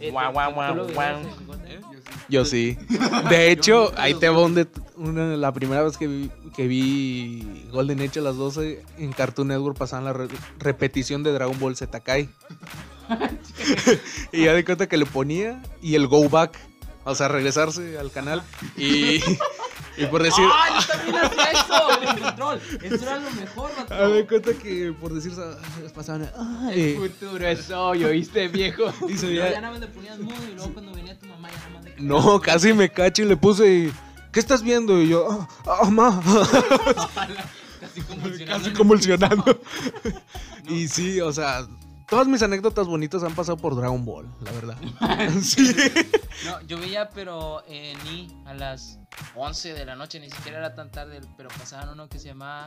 [0.00, 1.80] Eh.
[2.28, 2.76] Yo sí.
[3.28, 4.42] De hecho, ahí te va
[4.96, 9.48] una, la primera vez que vi, que vi Golden Edge a las 12 en Cartoon
[9.48, 12.28] Network pasaban la re- repetición de Dragon Ball Z Kai.
[14.32, 16.58] y ya di cuenta que le ponía y el go back,
[17.04, 18.42] o sea, regresarse al canal
[18.76, 19.20] y,
[20.02, 22.00] y por decir, ¡Ay, yo también hacía eso!
[22.14, 22.60] El control.
[22.82, 23.94] Eso era lo mejor, vato.
[23.94, 25.32] ah, di cuenta que por decir
[25.94, 26.30] pasaban,
[26.68, 28.84] ay, Futuro es hoy, ¿oíste, viejo?
[29.08, 31.26] y se Luego ya veía- nada más le ponías mudo y luego cuando venía tu
[31.26, 33.92] mamá ya nada más de no, casi me cacho y le puse y,
[34.32, 35.00] ¿qué estás viendo?
[35.02, 36.22] Y yo, ah, ah, ma.
[37.80, 38.62] Casi convulsionando.
[38.64, 39.60] Casi convulsionando.
[40.68, 41.66] y sí, o sea,
[42.10, 44.76] todas mis anécdotas bonitas han pasado por Dragon Ball, la verdad.
[45.42, 45.74] sí.
[46.44, 48.98] No, yo veía, pero en I a las
[49.36, 52.66] 11 de la noche, ni siquiera era tan tarde, pero pasaban uno que se llamaba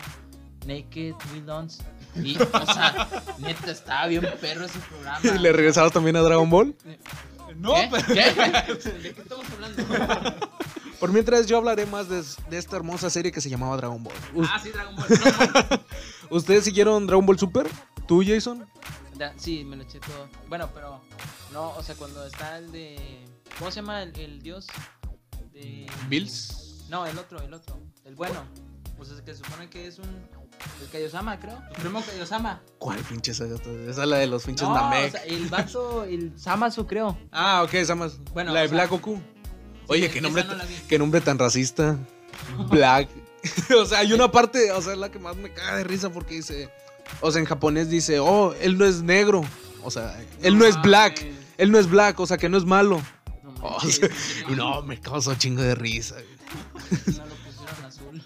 [0.66, 1.80] Naked Villains.
[2.16, 3.08] Y, o sea,
[3.40, 5.20] neta, estaba bien perro ese programa.
[5.24, 6.76] ¿Y le regresabas también a Dragon Ball?
[7.58, 7.90] No, ¿Qué?
[8.08, 8.92] ¿Qué?
[8.92, 9.84] ¿De qué estamos hablando?
[11.00, 14.14] Por mientras yo hablaré más de, de esta hermosa serie que se llamaba Dragon Ball.
[14.50, 15.08] Ah, sí, Dragon Ball.
[15.10, 17.68] No, ¿Ustedes siguieron Dragon Ball Super?
[18.08, 18.66] ¿Tú, Jason?
[19.38, 20.28] Sí, me lo eché todo.
[20.50, 21.02] Bueno, pero
[21.52, 23.26] no, o sea, cuando está el de.
[23.60, 24.68] ¿Cómo se llama el, el dios?
[25.54, 25.86] De...
[26.10, 26.86] ¿Bills?
[26.90, 27.80] No, el otro, el otro.
[28.06, 28.44] El bueno.
[28.98, 30.06] Pues es que se supone que es un.
[30.82, 31.62] El Kaiosama, creo.
[31.76, 32.62] El primo Kaiosama.
[32.78, 33.56] ¿Cuál pinche saga?
[33.56, 35.08] Esa es la de los pinches No, Namek.
[35.08, 37.18] o sea, el vato, el Samasu, creo.
[37.32, 38.18] Ah, ok, esa más.
[38.34, 39.20] Bueno, la de o sea- Black Goku.
[39.88, 40.54] Oye, esa qué nombre, no
[40.88, 41.98] qué nombre tan racista.
[42.70, 43.10] Black.
[43.78, 46.10] o sea, hay una parte, o sea, es la que más me caga de risa
[46.12, 46.70] porque dice,
[47.22, 49.44] o sea, en japonés dice, oh, él no es negro.
[49.84, 51.26] O sea, él no es black.
[51.58, 53.02] Él no es black, o sea, que no es malo.
[53.44, 54.10] No, O manches, sea,
[54.56, 56.16] no, me causa chingo de risa.
[57.18, 58.24] no lo pusieron azul.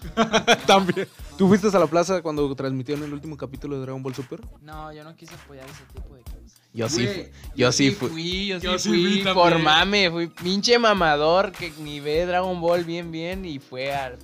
[0.66, 1.08] También.
[1.36, 4.40] ¿Tú fuiste a la plaza cuando transmitieron el último capítulo de Dragon Ball Super?
[4.62, 6.38] No, yo no quise apoyar ese tipo de cosas.
[6.72, 8.08] Yo sí, fui, yo sí fui.
[8.08, 8.46] fui.
[8.46, 10.10] Yo sí Yo sí fui, por mame.
[10.10, 14.18] Fui pinche mamador que ni ve Dragon Ball bien, bien y fue al.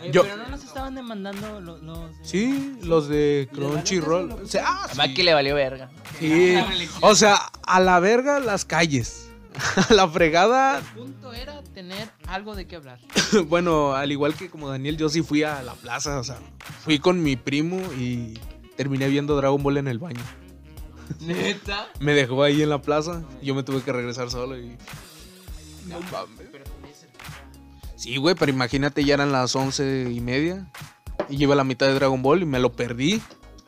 [0.00, 1.82] Oye, Yo- pero no nos estaban demandando los.
[1.82, 4.32] los eh, Sí, los de ¿Y les valió Crunchyroll.
[4.32, 5.14] O sea, ah, Además sí.
[5.14, 5.90] que le valió verga.
[6.18, 6.54] Sí.
[7.00, 9.24] O sea, a la verga las calles.
[9.90, 10.78] A la fregada.
[10.78, 13.00] El punto era tener algo de qué hablar.
[13.48, 16.20] Bueno, al igual que como Daniel, yo sí fui a la plaza.
[16.20, 16.38] O sea,
[16.84, 18.38] fui con mi primo y
[18.76, 20.22] terminé viendo Dragon Ball en el baño.
[21.20, 21.88] Neta.
[22.00, 23.22] Me dejó ahí en la plaza.
[23.42, 24.76] Yo me tuve que regresar solo y.
[25.86, 26.47] No mames.
[27.98, 30.70] Sí, güey, pero imagínate, ya eran las once y media.
[31.28, 33.20] Y lleva la mitad de Dragon Ball y me lo perdí.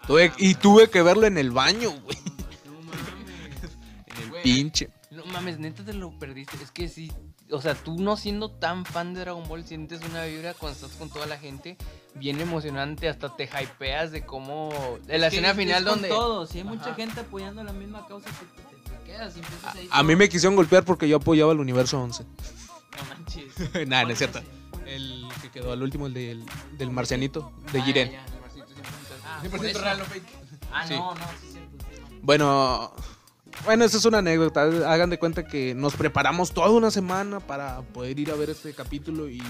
[0.07, 2.17] Tuve- y tuve que verlo en el baño, güey.
[2.65, 3.71] No mames.
[4.07, 4.43] En el Güey.
[4.43, 4.89] pinche.
[5.11, 6.57] No mames, neta te lo perdiste.
[6.63, 7.13] Es que sí.
[7.51, 10.93] O sea, tú no siendo tan fan de Dragon Ball, sientes una vibra cuando estás
[10.97, 11.77] con toda la gente
[12.15, 13.09] bien emocionante.
[13.09, 14.71] Hasta te hypeas de cómo.
[15.09, 16.09] De la Es que escena es- final es con donde.
[16.09, 16.47] todo.
[16.47, 19.75] Si hay mucha gente apoyando la misma causa que te, te- te quedas y empiezas
[19.75, 19.89] ahí.
[19.91, 22.25] A mí me quisieron golpear porque yo apoyaba el universo 11.
[23.03, 23.53] No manches.
[23.89, 24.41] Nah, no ¿Cuál es cierto.
[24.87, 26.45] El que quedó al último, el del,
[26.79, 28.11] del marcianito, de Ah, Jiren.
[28.13, 29.81] ya, el Marcito siempre me- Ah, Ah, 100% por eso.
[29.83, 30.25] real, no fake.
[30.73, 30.95] Ah, Sí.
[30.95, 31.77] no, no, sí es cierto.
[31.79, 32.19] sí, no.
[32.23, 32.93] Bueno,
[33.65, 34.63] bueno, esa es una anécdota.
[34.63, 38.73] Hagan de cuenta que nos preparamos toda una semana para poder ir a ver este
[38.75, 39.41] capítulo y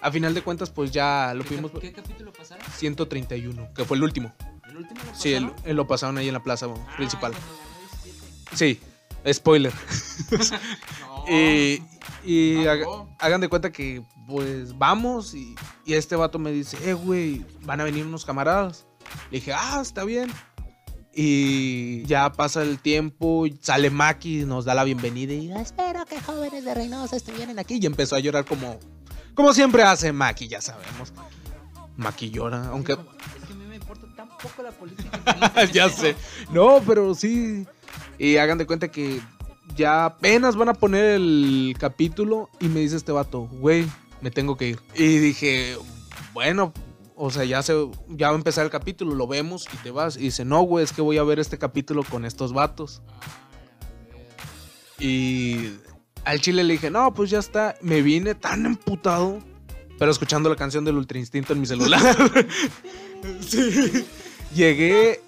[0.00, 1.70] a final de cuentas pues ya lo ¿Qué, pudimos...
[1.72, 2.64] cap- ¿Qué capítulo pasaron?
[2.76, 4.32] 131, que fue el último.
[4.68, 7.32] ¿El último lo Sí, el- el- lo pasaron ahí en la plaza Ah, principal.
[7.32, 8.56] cuando ganó 17.
[8.56, 9.72] Sí, spoiler.
[11.00, 11.24] No.
[11.28, 11.82] Y,
[12.24, 13.16] y haga- Mamó.
[13.18, 17.80] hagan de cuenta que pues vamos y, y este vato me dice, eh, güey, van
[17.80, 18.86] a venir unos camaradas.
[19.30, 20.30] Le dije, ah, está bien.
[21.14, 26.20] Y ya pasa el tiempo, sale Maki, nos da la bienvenida y "Ah, Espero que
[26.20, 27.78] jóvenes de Reynosa estuvieran aquí.
[27.80, 28.78] y empezó a llorar como,
[29.34, 31.14] como siempre hace Maki, ya sabemos.
[31.96, 32.98] Maki llora, aunque Es
[33.46, 35.64] que a mí me importa tan poco la política.
[35.72, 36.14] ya sé.
[36.50, 37.66] No, pero sí.
[38.18, 39.22] Y hagan de cuenta que
[39.74, 43.86] ya apenas van a poner el capítulo y me dice este vato, güey,
[44.20, 44.80] me tengo que ir.
[44.94, 45.76] Y dije,
[46.32, 46.72] bueno,
[47.14, 47.74] o sea, ya se
[48.08, 50.16] ya va a empezar el capítulo, lo vemos y te vas.
[50.16, 53.02] Y dice, no, güey, es que voy a ver este capítulo con estos vatos.
[54.98, 55.70] Y
[56.24, 57.76] al chile le dije, no, pues ya está.
[57.80, 59.38] Me vine tan emputado,
[59.98, 62.00] pero escuchando la canción del Ultra Instinto en mi celular.
[63.40, 64.06] sí.
[64.54, 65.20] Llegué.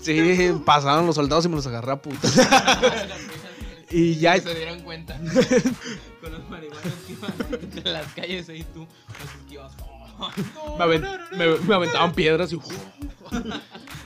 [0.00, 2.34] Sí, pasaron los soldados y me los agarré a putas.
[3.90, 4.40] y ya.
[4.40, 5.18] se dieron cuenta.
[6.20, 8.80] Con los marihuanos que iban entre las calles ahí tú
[9.20, 9.72] los esquivas.
[10.78, 10.98] Me,
[11.46, 12.58] me- me aventaban piedras y.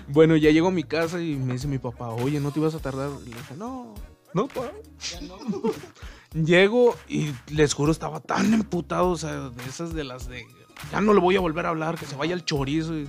[0.08, 2.74] bueno, ya llego a mi casa y me dice mi papá, oye, ¿no te ibas
[2.74, 3.10] a tardar?
[3.24, 3.94] Y le dije, no,
[4.34, 4.70] no, pa.
[6.34, 10.46] Llego y les juro, estaba tan emputado, o sea, de esas de las de.
[10.90, 12.94] Ya no le voy a volver a hablar, que se vaya el chorizo.
[12.98, 13.08] y-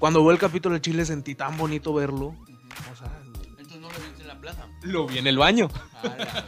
[0.00, 2.28] Cuando veo el capítulo de Chile sentí tan bonito verlo.
[2.28, 3.12] O sea,
[3.46, 4.66] Entonces no lo viste en la plaza.
[4.82, 5.68] lo vi en el baño
[6.02, 6.44] A la verga.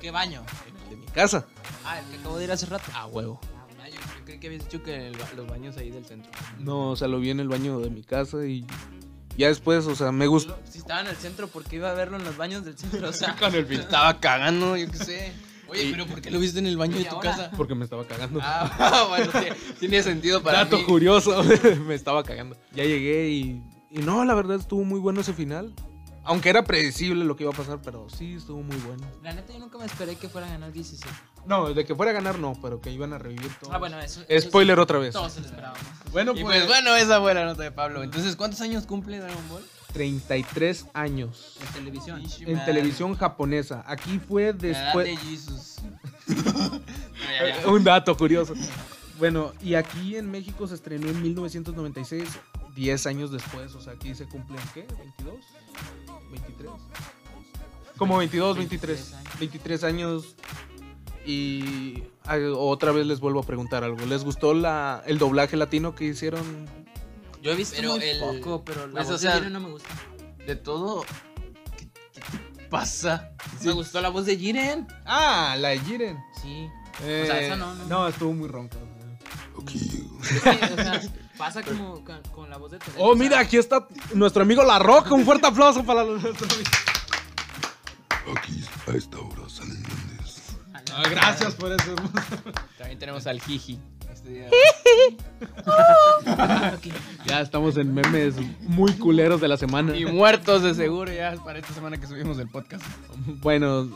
[0.00, 0.42] ¿Qué baño?
[0.88, 1.44] de mi casa.
[1.84, 2.84] Ah, el que acabo de ir hace rato.
[2.94, 3.40] A huevo.
[3.82, 6.30] Ah, yo, creí que habías dicho que el los baños ahí del centro.
[6.60, 8.64] No, o sea, lo vi en el baño de mi casa y
[9.36, 10.58] ya después, o sea, me gustó.
[10.70, 13.08] Si estaba en el centro, ¿por qué iba a verlo en los baños del centro?
[13.08, 13.80] O sea, Con el film.
[13.80, 15.32] estaba cagando, yo qué sé.
[15.72, 17.50] Oye, pero ¿por qué lo viste en el baño de tu casa?
[17.56, 18.40] Porque me estaba cagando.
[18.42, 20.84] Ah, bueno, tiene, tiene sentido para Dato mí.
[20.84, 21.42] curioso,
[21.86, 22.56] me estaba cagando.
[22.72, 25.72] Ya llegué y, y no, la verdad estuvo muy bueno ese final.
[26.24, 29.04] Aunque era predecible lo que iba a pasar, pero sí estuvo muy bueno.
[29.24, 31.12] La neta, yo nunca me esperé que fuera a ganar 17.
[31.46, 33.72] No, de que fuera a ganar no, pero que iban a revivir todo.
[33.72, 34.22] Ah, bueno, eso.
[34.28, 35.14] eso Spoiler otra vez.
[35.14, 35.82] Todos se lo esperábamos.
[36.12, 38.04] Bueno, Y pues bueno, esa fue la nota de Pablo.
[38.04, 39.64] Entonces, ¿cuántos años cumple Dragon Ball?
[39.92, 42.22] 33 años En televisión.
[42.46, 43.84] en televisión japonesa.
[43.86, 44.78] Aquí fue Después.
[44.82, 45.06] después...
[45.06, 45.76] de Jesus.
[47.66, 48.54] Un dato curioso.
[49.18, 52.28] Bueno, y aquí en México se estrenó en 1996,
[52.74, 53.74] 10 años después.
[53.74, 54.86] O sea, aquí se cumplen, ¿qué?
[54.88, 55.38] ¿22?
[56.32, 56.70] ¿23?
[57.96, 59.14] Como 22, 23.
[59.38, 60.34] 23 años.
[61.24, 64.04] Y ah, otra vez les vuelvo a preguntar algo.
[64.06, 66.42] ¿Les gustó la, el doblaje latino que hicieron?
[67.42, 69.52] Yo he visto Pero muy el- poco, pero la pues, voz o sea, de Jiren
[69.52, 69.88] no me gusta.
[70.46, 71.04] De todo.
[71.76, 72.20] ¿Qué, qué
[72.54, 73.32] te pasa?
[73.62, 74.86] Me gustó la voz de Jiren.
[75.04, 76.18] Ah, la de Jiren.
[76.40, 76.68] Sí.
[77.02, 77.84] Eh, O sea, esa no, no.
[77.86, 78.76] No, estuvo muy ronca.
[79.66, 81.00] Es que, o sea,
[81.38, 82.98] pasa como con, con la voz de Toreto.
[83.02, 85.12] Oh, mira, aquí está nuestro amigo La Roca.
[85.14, 86.70] Un fuerte aplauso para nuestro amigo.
[88.36, 90.42] Aquí a esta hora salen grandes.
[90.94, 91.94] Ah, gracias por eso.
[92.78, 93.78] También tenemos al Jiji.
[94.12, 94.48] Este día.
[97.26, 99.96] Ya estamos en memes muy culeros de la semana.
[99.96, 102.84] Y muertos de seguro ya para esta semana que subimos el podcast.
[103.40, 103.88] Bueno,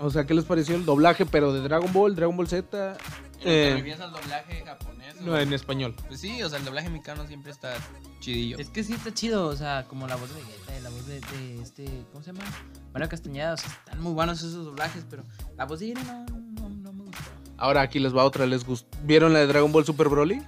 [0.00, 2.96] o sea, ¿qué les pareció el doblaje, pero de Dragon Ball, Dragon Ball Z?
[3.42, 5.20] ¿Te Eh, refieres al doblaje japonés?
[5.20, 5.94] no, en español.
[6.08, 7.74] Pues sí, o sea, el doblaje mexicano siempre está
[8.20, 8.58] chidillo.
[8.58, 11.06] Es que sí está chido, o sea, como la voz de Vegeta y la voz
[11.06, 12.44] de, de este, ¿cómo se llama?
[12.92, 15.24] Mario Castañeda, o sea, están muy buenos esos doblajes, pero
[15.56, 16.26] la voz de no, gusta.
[17.62, 18.44] Ahora aquí les va otra.
[18.44, 20.42] ¿Les gust- ¿Vieron la de Dragon Ball Super Broly?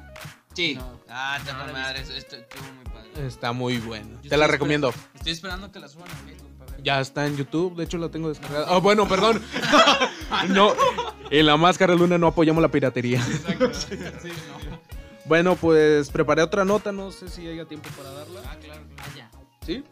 [0.55, 0.74] Sí.
[0.74, 1.00] No.
[1.09, 3.27] Ah, está No madre, esto estuvo muy padre.
[3.27, 4.20] Está muy buena.
[4.20, 4.92] Yo Te la recomiendo.
[5.14, 6.83] Estoy esperando que la suban a Facebook para ver.
[6.83, 8.66] Ya está en YouTube, de hecho la tengo descargada.
[8.68, 9.40] Ah, bueno, perdón.
[10.48, 10.72] no,
[11.31, 13.24] en la máscara luna no apoyamos la piratería.
[15.27, 18.40] Bueno, pues preparé otra nota, no sé si haya tiempo para darla.
[18.44, 19.03] Ah, claro, claro.
[19.11, 19.31] Ah, ya.
[19.64, 19.83] ¿Sí?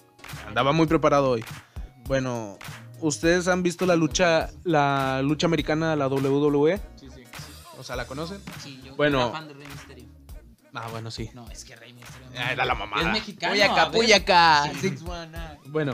[0.46, 1.44] Andaba muy preparado hoy.
[2.04, 2.58] Bueno,
[3.02, 6.80] ¿ustedes han visto la lucha la lucha americana, la WWE?
[6.96, 7.22] Sí, sí.
[7.78, 8.40] O sea, ¿la conocen?
[8.62, 9.20] Sí, yo Bueno.
[9.20, 10.04] era fan de Rey Misterio.
[10.74, 11.28] Ah, bueno, sí.
[11.34, 12.28] No, es que Rey Misterio.
[12.38, 13.02] Ah, era la mamada.
[13.08, 13.52] Es mexicano.
[13.52, 13.90] Puyaca.
[13.90, 14.70] Puyaca.
[14.72, 14.88] Sí.
[14.88, 15.58] Six one nine.
[15.66, 15.92] Bueno,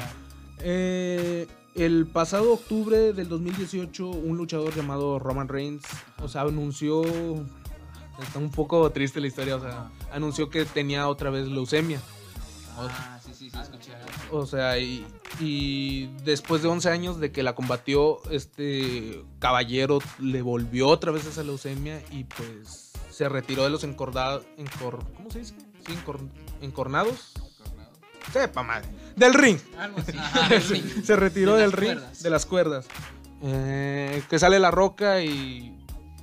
[0.61, 5.83] eh, el pasado octubre del 2018, un luchador llamado Roman Reigns,
[6.23, 7.03] o sea, anunció.
[8.23, 12.01] Está un poco triste la historia, o sea, anunció que tenía otra vez leucemia.
[12.77, 13.18] Ah,
[13.51, 13.93] sí, sí, sí, escuché.
[14.31, 15.07] O sea, y,
[15.41, 21.27] y después de 11 años de que la combatió, este caballero le volvió otra vez
[21.27, 24.45] esa leucemia y pues se retiró de los encordados.
[25.17, 25.55] ¿Cómo se dice?
[25.87, 26.29] Sí, encor-
[26.61, 27.33] encornados.
[28.33, 28.89] Sepa madre.
[29.17, 29.59] Del ring.
[29.79, 30.13] Algo así.
[30.19, 30.85] Ajá, el ring.
[31.05, 32.23] Se retiró De del ring, cuerdas.
[32.23, 32.87] de las cuerdas.
[33.43, 35.75] Eh, que sale La Roca y,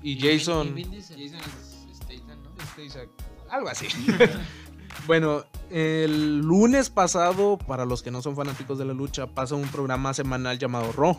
[0.04, 0.78] y Jason.
[0.78, 0.84] Y.
[0.84, 3.52] Jason es- Statham, ¿no?
[3.52, 3.88] Algo así.
[5.08, 9.68] bueno, el lunes pasado, para los que no son fanáticos de la lucha, pasa un
[9.68, 11.18] programa semanal llamado Raw.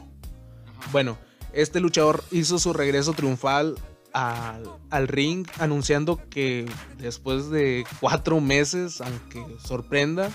[0.93, 1.19] Bueno,
[1.53, 3.77] este luchador hizo su regreso triunfal
[4.13, 6.67] al, al ring, anunciando que
[6.99, 10.31] después de cuatro meses, aunque sorprenda,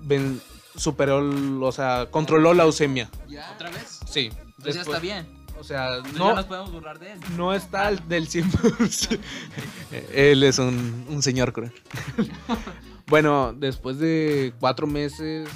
[0.00, 0.40] ven-
[0.76, 3.10] superó, el- o sea, controló la leucemia.
[3.54, 4.00] ¿Otra vez?
[4.08, 4.30] Sí.
[4.32, 5.43] Entonces ya Después- está bien.
[5.64, 7.18] O sea, no, ya nos podemos burlar de él.
[7.38, 9.18] no está del 100%.
[10.12, 11.72] Él es un, un señor cruel.
[13.06, 15.48] bueno, después de cuatro meses,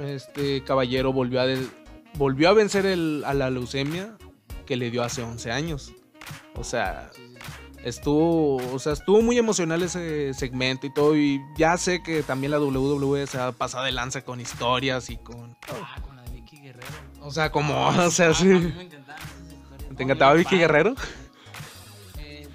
[0.00, 1.46] este caballero volvió a,
[2.14, 4.16] volvió a vencer el- a la leucemia
[4.64, 5.92] que le dio hace 11 años.
[6.54, 7.10] O sea,
[7.84, 11.14] estuvo, o sea, estuvo muy emocional ese segmento y todo.
[11.14, 15.18] Y ya sé que también la WWE se ha pasado de lanza con historias y
[15.18, 15.54] con.
[15.70, 16.15] Ah, con
[16.66, 16.86] Guerrero.
[17.22, 18.50] O sea, como, o sea, Ah, sí.
[18.50, 19.96] A mí me encantaban esas historias.
[19.96, 20.58] ¿Te encantaba Vicky padre.
[20.58, 20.94] Guerrero?
[22.18, 22.48] Eh,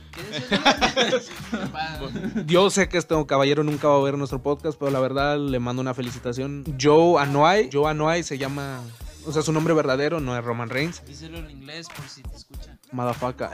[2.46, 5.60] Yo sé que este caballero nunca va a ver nuestro podcast, pero la verdad le
[5.60, 6.64] mando una felicitación.
[6.80, 8.82] Joe Anoa'i, Joe Anoa'i se llama,
[9.26, 11.04] o sea, su nombre verdadero no es Roman Reigns.
[11.06, 12.80] Díselo en inglés por si te escuchan.
[12.92, 13.52] Madafaca.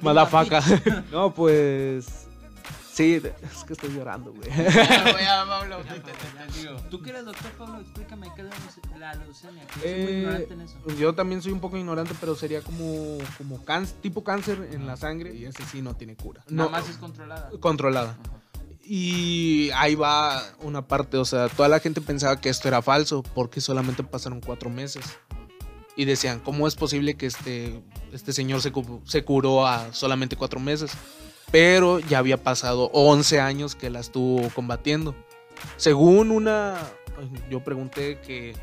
[0.00, 0.62] Madafaca.
[1.10, 2.23] No, pues.
[2.94, 3.14] Sí,
[3.52, 4.48] es que estoy llorando, güey.
[6.90, 9.66] Tú que eres doctor, Pablo, explícame qué es la leuce- la leucemia.
[9.66, 10.76] Que yo soy muy Eh, ignorante en eso.
[10.98, 14.96] yo también soy un poco ignorante, pero sería como, como cáncer, tipo cáncer en la
[14.96, 16.42] sangre y ese sí no tiene cura.
[16.48, 17.50] Nada No, más es controlada.
[17.60, 18.16] controlada.
[18.86, 23.22] Y ahí va una parte, o sea, toda la gente pensaba que esto era falso
[23.22, 25.04] porque solamente pasaron cuatro meses.
[25.96, 28.72] Y decían, ¿cómo es posible que este, este señor se,
[29.04, 30.90] se curó a solamente cuatro meses?
[31.54, 35.14] Pero ya había pasado 11 años que la estuvo combatiendo.
[35.76, 36.74] Según una...
[37.48, 38.56] Yo pregunté que,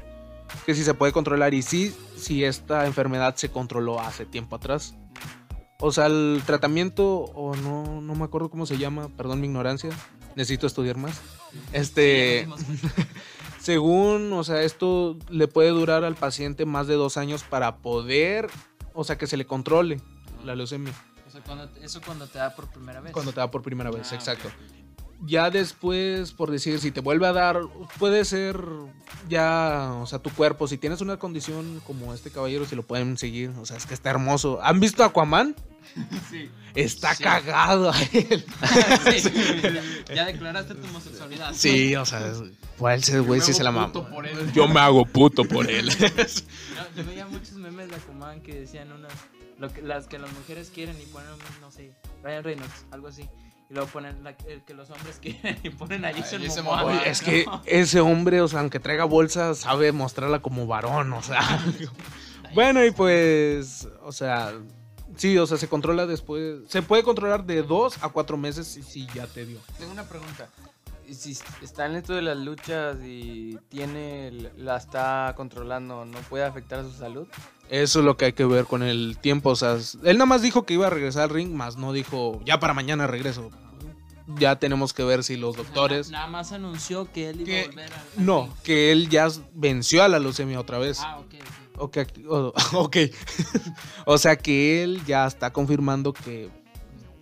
[0.65, 4.93] que si se puede controlar y sí, si esta enfermedad se controló hace tiempo atrás.
[5.79, 9.91] O sea, el tratamiento, o no, no me acuerdo cómo se llama, perdón mi ignorancia,
[10.35, 11.21] necesito estudiar más.
[11.71, 12.49] Este,
[13.61, 18.49] según, o sea, esto le puede durar al paciente más de dos años para poder,
[18.93, 20.01] o sea, que se le controle
[20.43, 20.91] la leucemia
[21.31, 23.13] O sea, cuando, eso cuando te da por primera vez.
[23.13, 24.51] cuando te da por primera vez, Ah, exacto.
[25.23, 27.61] Ya después, por decir, si te vuelve a dar,
[27.99, 28.59] puede ser
[29.29, 33.17] ya, o sea, tu cuerpo, si tienes una condición como este caballero, si lo pueden
[33.19, 34.59] seguir, o sea, es que está hermoso.
[34.63, 35.55] ¿Han visto Aquaman?
[36.29, 36.49] Sí.
[36.73, 37.23] Está Sí.
[37.23, 38.45] cagado a él.
[39.21, 39.29] Sí.
[40.09, 41.53] Ya, ya declaraste tu homosexualidad.
[41.53, 42.41] Sí, o sea, es-
[42.77, 43.71] por él ese güey sí se la
[44.25, 44.51] él.
[44.53, 45.89] Yo me hago puto por él.
[45.99, 46.07] Yo,
[46.95, 49.11] yo veía muchos memes de Aquaman que decían unas
[49.61, 51.29] lo que, las que las mujeres quieren y ponen
[51.61, 51.93] no sé
[52.23, 53.29] Ryan Reynolds algo así
[53.69, 56.81] y luego ponen la- el que los hombres quieren y ponen a Jason Jason Momoa.
[56.83, 57.03] Momoa.
[57.03, 61.39] Es que ese hombre, o sea, aunque traiga bolsa, sabe mostrarla como varón, o sea.
[62.53, 64.51] bueno, y pues, o sea,
[65.15, 66.59] sí, o sea, se controla después.
[66.67, 69.59] Se puede controlar de dos a cuatro meses y sí, ya te dio.
[69.77, 70.49] Tengo una pregunta.
[71.09, 76.79] Si está en esto de las luchas y tiene, la está controlando, ¿no puede afectar
[76.79, 77.27] a su salud?
[77.71, 80.41] Eso es lo que hay que ver con el tiempo, o sea, él nada más
[80.41, 83.49] dijo que iba a regresar al ring, más no dijo, ya para mañana regreso.
[84.37, 86.09] Ya tenemos que ver si los O sea, doctores...
[86.11, 88.53] na- nada más anunció que él iba Que- a volver al- al No, ring.
[88.63, 90.99] que él ya venció a la leucemia otra vez.
[91.01, 91.33] Ah, ok,
[91.77, 91.97] ok.
[92.73, 92.97] Ok,
[94.05, 96.49] o- sea que él ya está confirmando que,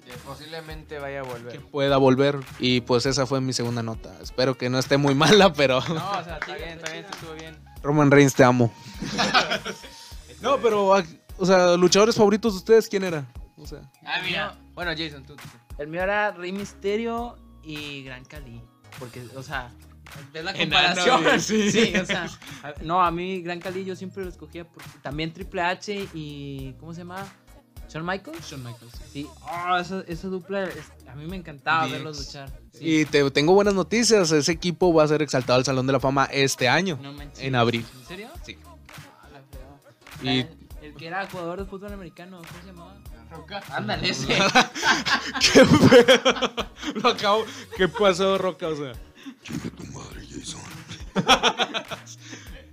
[0.06, 1.62] Que posiblemente vaya a que volver.
[1.62, 2.40] pueda volver.
[2.60, 4.16] Y pues esa fue mi segunda nota.
[4.22, 5.14] Espero que no esté muy
[5.46, 7.56] mala, pero No, o sea, está bien, está bien, estuvo bien.
[7.84, 8.74] Roman Reigns te amo.
[10.42, 10.88] no, pero,
[11.38, 13.26] o sea, luchadores favoritos de ustedes, ¿quién era?
[13.58, 14.58] O sea, Ah, mira.
[14.74, 15.36] Bueno, Jason, tú.
[15.36, 15.44] tú.
[15.78, 18.62] El mío era Rey Misterio y Gran Cali.
[19.00, 19.72] Porque, o sea,
[20.34, 21.40] es la comparación.
[21.42, 21.72] sí.
[21.72, 21.94] sí.
[21.98, 22.28] o sea,
[22.64, 26.74] a- no, a mí Gran Cali yo siempre lo escogía porque también Triple H y.
[26.80, 27.26] ¿Cómo se llama?
[27.90, 28.48] Shawn Michaels.
[28.50, 28.94] Shawn Michaels.
[29.12, 32.50] Sí, oh, esa, esa dupla, es- a mí me encantaba verlos luchar.
[32.72, 33.02] Sí.
[33.02, 34.32] Y te tengo buenas noticias.
[34.32, 37.00] Ese equipo va a ser exaltado al Salón de la Fama este año.
[37.02, 37.44] No manches.
[37.44, 37.86] en abril.
[38.02, 38.30] ¿En serio?
[38.46, 38.58] Sí.
[40.22, 40.46] Y-
[40.82, 42.96] El, que era jugador de fútbol americano, ¿cómo se llamaba?
[43.30, 43.62] Roca.
[43.72, 44.28] Ándale, ese.
[45.54, 46.52] ¿Qué pedo?
[47.04, 47.46] Lo acabo.
[47.78, 48.68] ¿Qué pasó, Roca?
[48.70, 48.94] O sea.
[49.44, 50.62] Chinga tu madre, Jason.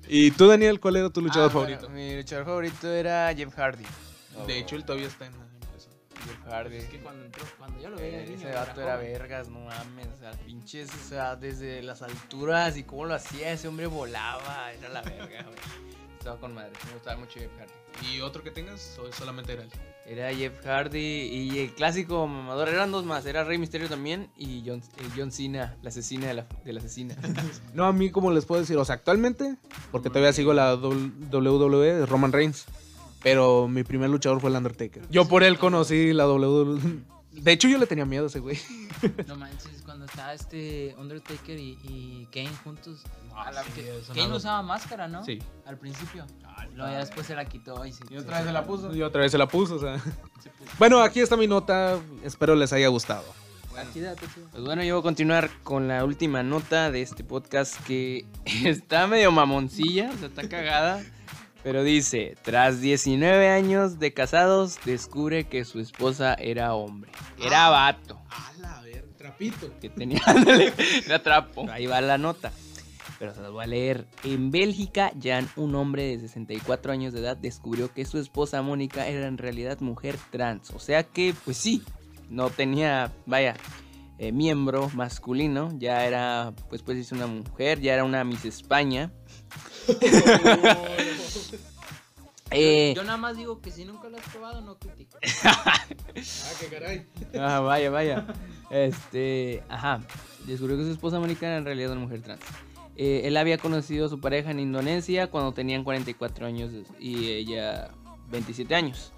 [0.08, 1.88] ¿Y tú, Daniel, cuál era tu luchador Ah, bueno, favorito?
[1.92, 3.84] mi luchador favorito era Jeff Hardy.
[4.46, 5.90] De hecho, él todavía está en la empresa.
[6.24, 6.76] Jeff Hardy.
[6.76, 9.12] Es que cuando entró, cuando yo lo veía Eh, ese vato era joven.
[9.12, 10.06] vergas, no mames.
[10.14, 14.72] O sea, pinches, o sea, desde las alturas y cómo lo hacía, ese hombre volaba,
[14.72, 15.56] era la verga, güey.
[16.26, 18.08] Estaba con madre, me gustaba mucho Jeff Hardy.
[18.16, 18.98] ¿Y otro que tengas?
[18.98, 19.70] ¿O solamente era él?
[20.06, 24.64] Era Jeff Hardy y el clásico mamador, eran dos más, era Rey Misterio también y
[24.66, 27.14] John, eh, John Cena, la asesina de la, de la asesina.
[27.74, 28.76] No, a mí, como les puedo decir?
[28.76, 29.54] O sea, actualmente,
[29.92, 32.64] porque todavía sigo la WWE, es Roman Reigns.
[33.22, 35.08] Pero mi primer luchador fue el Undertaker.
[35.08, 36.80] Yo por él conocí la WWE.
[37.30, 38.58] De hecho, yo le tenía miedo a ese güey.
[39.28, 43.04] No manches, cuando estaba este Undertaker y, y Kane juntos.
[43.36, 43.70] A la- sí,
[44.14, 45.24] que- usaba máscara, ¿no?
[45.24, 45.38] Sí.
[45.66, 46.26] Al principio.
[46.74, 48.94] Luego ya después se la quitó y, se, Y otra vez se la puso.
[48.94, 49.98] Y otra vez se la puso, o sea.
[50.42, 50.70] se puso.
[50.78, 51.98] Bueno, aquí está mi nota.
[52.22, 53.24] Espero les haya gustado.
[54.52, 58.24] Pues bueno, yo voy a continuar con la última nota de este podcast que
[58.64, 61.04] está medio mamoncilla, o sea, está cagada.
[61.62, 67.10] Pero dice, tras 19 años de casados, descubre que su esposa era hombre.
[67.38, 68.18] Era vato.
[68.30, 69.70] A la ver, trapito.
[69.80, 70.72] Que tenía, ándale,
[71.04, 71.66] era trapo.
[71.70, 72.52] Ahí va la nota.
[73.18, 74.06] Pero se las voy a leer.
[74.24, 79.06] En Bélgica, Jan, un hombre de 64 años de edad, descubrió que su esposa Mónica
[79.06, 80.70] era en realidad mujer trans.
[80.70, 81.82] O sea que, pues sí,
[82.28, 83.56] no tenía, vaya,
[84.18, 85.70] eh, miembro masculino.
[85.78, 89.10] Ya era, pues, pues es una mujer, ya era una Miss España.
[92.50, 95.18] Eh, Yo nada más digo que si nunca lo has probado, no critico.
[95.44, 95.84] Ah,
[96.60, 97.04] qué caray.
[97.38, 98.26] Ah, vaya, vaya.
[98.70, 100.00] Este, ajá.
[100.46, 102.40] Descubrió que su esposa Mónica era en realidad una mujer trans.
[102.96, 107.90] Eh, él había conocido a su pareja en Indonesia cuando tenían 44 años y ella
[108.30, 109.12] 27 años.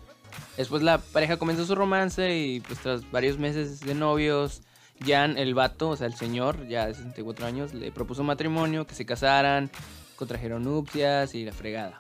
[0.57, 4.63] Después la pareja comenzó su romance y pues tras varios meses de novios,
[5.05, 8.95] Jan, el vato, o sea, el señor, ya de 64 años, le propuso matrimonio, que
[8.95, 9.71] se casaran,
[10.17, 11.99] contrajeron nupcias y la fregada.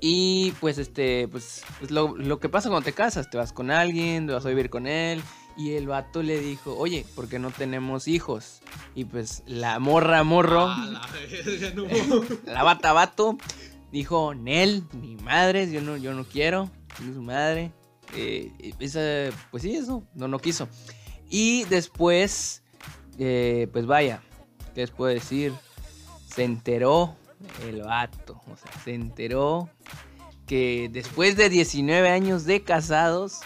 [0.00, 3.70] Y pues este, pues, pues lo, lo que pasa cuando te casas, te vas con
[3.70, 5.22] alguien, te vas a vivir con él.
[5.58, 8.60] Y el vato le dijo, oye, ¿por qué no tenemos hijos?
[8.94, 11.86] Y pues la morra morro, A la verga, no.
[12.52, 13.36] la bata vato,
[13.90, 17.72] dijo, Nel, mi madre, yo no, yo no quiero, tiene su madre.
[18.14, 20.68] Eh, esa, pues sí, eso, no, no quiso.
[21.28, 22.62] Y después,
[23.18, 24.22] eh, pues vaya,
[24.74, 25.52] ¿qué les puedo decir?
[26.32, 27.16] Se enteró
[27.66, 29.68] el vato, o sea, se enteró
[30.46, 33.40] que después de 19 años de casados,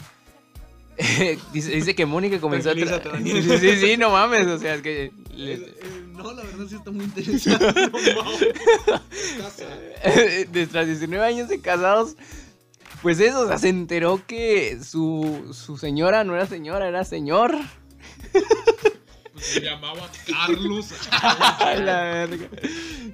[1.53, 2.75] dice, dice que Mónica comenzó a...
[3.23, 5.13] Sí, sí, sí, no mames, o sea, es que...
[5.35, 7.67] le- Eh, eh, no, la verdad sí está muy interesante.
[9.39, 12.17] No, tras 19 años de casados,
[13.03, 17.57] pues eso, o sea, se enteró que su, su señora no era señora, era señor.
[19.33, 20.89] Pues se llamaba Carlos.
[21.81, 22.49] La verga.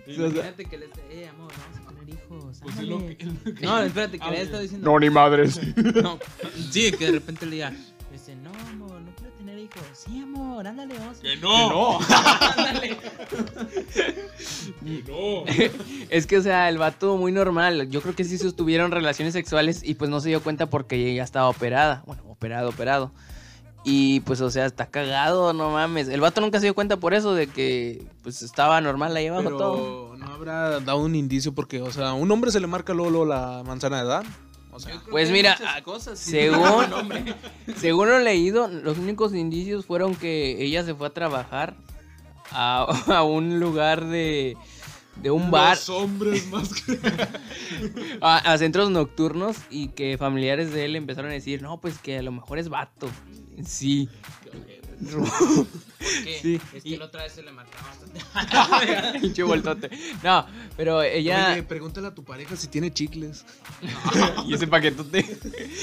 [0.06, 2.59] Imagínate que le esté, eh, amor, vamos a hijos.
[2.62, 3.16] Pues es lo ándale".
[3.16, 4.42] que- es lo que- No, espérate, que le ok.
[4.42, 4.90] estado diciendo.
[4.90, 5.61] no, ni madres.
[6.02, 6.18] No,
[6.70, 7.72] sí, que de repente le diga,
[8.11, 9.82] dice, no, amor, no quiero tener hijos.
[9.94, 11.18] Sí, amor, ándale, vamos.
[11.18, 11.98] Que no.
[12.56, 12.96] ándale.
[14.84, 15.44] Que no.
[16.11, 17.88] Es que, o sea, el vato muy normal.
[17.90, 21.24] Yo creo que sí sostuvieron relaciones sexuales y pues no se dio cuenta porque ella
[21.24, 22.02] estaba operada.
[22.06, 23.12] Bueno, operado, operado.
[23.84, 26.09] Y pues, o sea, está cagado, no mames.
[26.09, 29.50] El vato nunca se dio cuenta por eso de que pues estaba normal ahí abajo
[29.56, 30.07] todo.
[30.28, 33.24] No habrá dado un indicio porque, o sea, a un hombre se le marca luego
[33.24, 34.24] la manzana de edad.
[34.70, 36.18] O sea, Pues mira, Muchas cosas.
[36.18, 36.32] sí.
[36.32, 37.34] Según,
[37.78, 41.76] según lo leído, los únicos indicios fueron que ella se fue a trabajar
[42.50, 42.82] a,
[43.16, 44.58] a un lugar de,
[45.22, 46.98] de un bar, Los hombres más que.
[48.20, 52.18] a, a centros nocturnos y que familiares de él empezaron a decir, no, pues que
[52.18, 53.08] a lo mejor es vato.
[53.64, 54.10] Sí.
[55.01, 55.66] ¿Por
[56.24, 56.38] qué?
[56.40, 59.18] Sí, Es y- que la otra vez se le marcaba bastante.
[59.20, 59.90] Pinche voltote.
[60.22, 60.46] No,
[60.76, 61.53] pero ella...
[61.53, 63.44] Oye, pregúntale a tu pareja si tiene chicles.
[64.46, 65.24] y ese paquetote.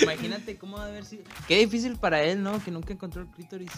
[0.02, 1.24] Imagínate cómo debe haber sido.
[1.48, 2.64] Qué difícil para él, ¿no?
[2.64, 3.72] Que nunca encontró el clítoris.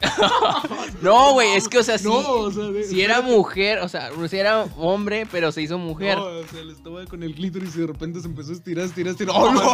[1.02, 3.88] No, güey, es que, o sea, sí, No, o sea, de- si era mujer, o
[3.88, 6.18] sea, si era hombre, pero se hizo mujer.
[6.18, 8.84] No, o sea, le estaba con el clítoris y de repente se empezó a estirar,
[8.86, 9.34] estirar, estirar.
[9.36, 9.72] ¡Oh, no!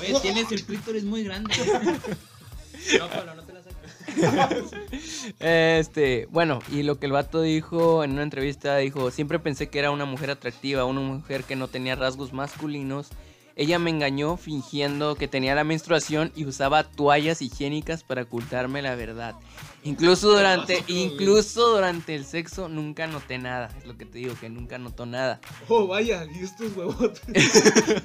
[0.00, 1.54] Oye, tienes el clítoris muy grande.
[2.98, 3.66] No, no te la.
[5.40, 9.78] Este, bueno, y lo que el vato dijo en una entrevista, dijo, siempre pensé que
[9.78, 13.08] era una mujer atractiva, una mujer que no tenía rasgos masculinos.
[13.58, 18.94] Ella me engañó fingiendo que tenía la menstruación y usaba toallas higiénicas para ocultarme la
[18.96, 19.34] verdad.
[19.82, 23.70] Incluso durante, incluso durante el sexo nunca noté nada.
[23.78, 25.40] Es lo que te digo, que nunca notó nada.
[25.68, 27.22] Oh, vaya, y estos huevotes.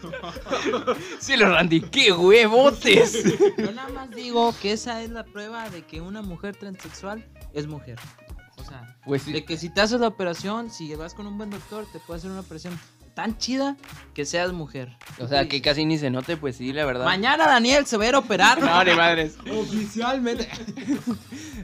[1.20, 3.22] Sí, los Randy, qué huevotes.
[3.58, 7.68] Yo nada más digo que esa es la prueba de que una mujer transexual es
[7.68, 8.00] mujer.
[8.58, 9.34] O sea, Pues sí.
[9.34, 12.20] de que si te haces la operación, si vas con un buen doctor, te puede
[12.20, 12.80] hacer una operación
[13.14, 13.76] tan chida
[14.14, 14.96] que seas mujer.
[15.20, 17.06] O sea, que casi ni se note, pues sí, la verdad.
[17.06, 18.60] Mañana Daniel se va a ir a operar.
[18.72, 19.38] No, ni madres.
[19.52, 20.48] Oficialmente.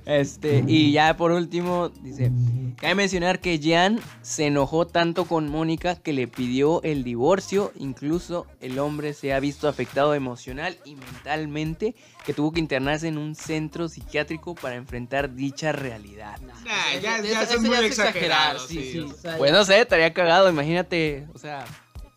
[0.06, 2.32] Este, y ya por último, dice,
[2.78, 8.45] cabe mencionar que Jan se enojó tanto con Mónica que le pidió el divorcio, incluso
[8.62, 11.93] el hombre se ha visto afectado emocional y mentalmente,
[12.26, 16.39] que tuvo que internarse en un centro psiquiátrico para enfrentar dicha realidad.
[16.41, 18.60] Nah, ya, ya muy ya es exagerado.
[18.60, 18.91] sí, sí.
[18.93, 19.00] sí.
[19.00, 21.67] o sea, Pues no sé, estaría cagado, imagínate, o sea,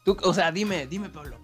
[0.03, 1.37] tú, o sea, dime, dime Pablo,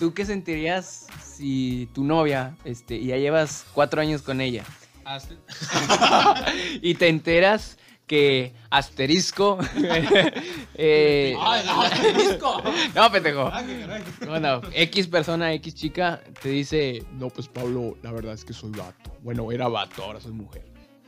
[0.00, 4.64] ¿tú qué sentirías si tu novia, este, y ya llevas cuatro años con ella?
[6.82, 7.78] y te enteras
[8.08, 9.60] que asterisco.
[10.74, 11.36] eh,
[12.96, 13.52] no, pendejo.
[14.26, 18.72] Bueno, X persona, X chica, te dice, no, pues Pablo, la verdad es que soy
[18.72, 19.16] vato.
[19.22, 20.64] Bueno, era vato, ahora soy mujer.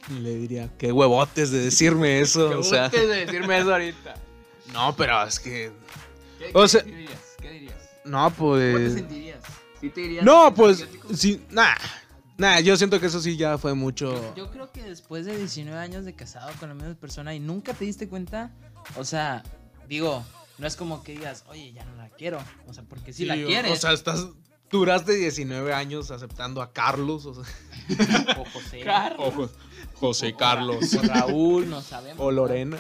[0.09, 2.49] Y le diría, qué huevotes de decirme eso.
[2.49, 4.15] ¿Qué o sea, de decirme eso ahorita?
[4.73, 5.73] no, pero es que.
[6.43, 7.21] ¿Qué, O qué sea- dirías?
[7.41, 7.77] ¿Qué dirías?
[8.05, 8.95] No, ¿Cómo te pues.
[8.95, 9.39] sentirías?
[9.81, 10.87] ¿Sí te dirías No, pues.
[11.15, 11.75] Sí, nah.
[12.39, 14.35] Nah, yo siento que eso sí ya fue mucho.
[14.35, 17.75] Yo creo que después de 19 años de casado con la misma persona y nunca
[17.75, 18.51] te diste cuenta,
[18.97, 19.43] o sea,
[19.89, 20.25] digo,
[20.59, 22.43] no es como que digas, oye, ya no la quiero.
[22.67, 23.71] O sea, porque si la Sí, quieres.
[23.73, 24.27] O sea, estás.
[24.71, 27.27] Duraste 19 años aceptando a Carlos.
[27.27, 27.45] O, sea,
[28.39, 28.83] o José,
[29.19, 29.31] o
[30.03, 30.93] José Carlos.
[30.95, 32.19] o Raúl, no sabemos.
[32.19, 32.77] O Lorena.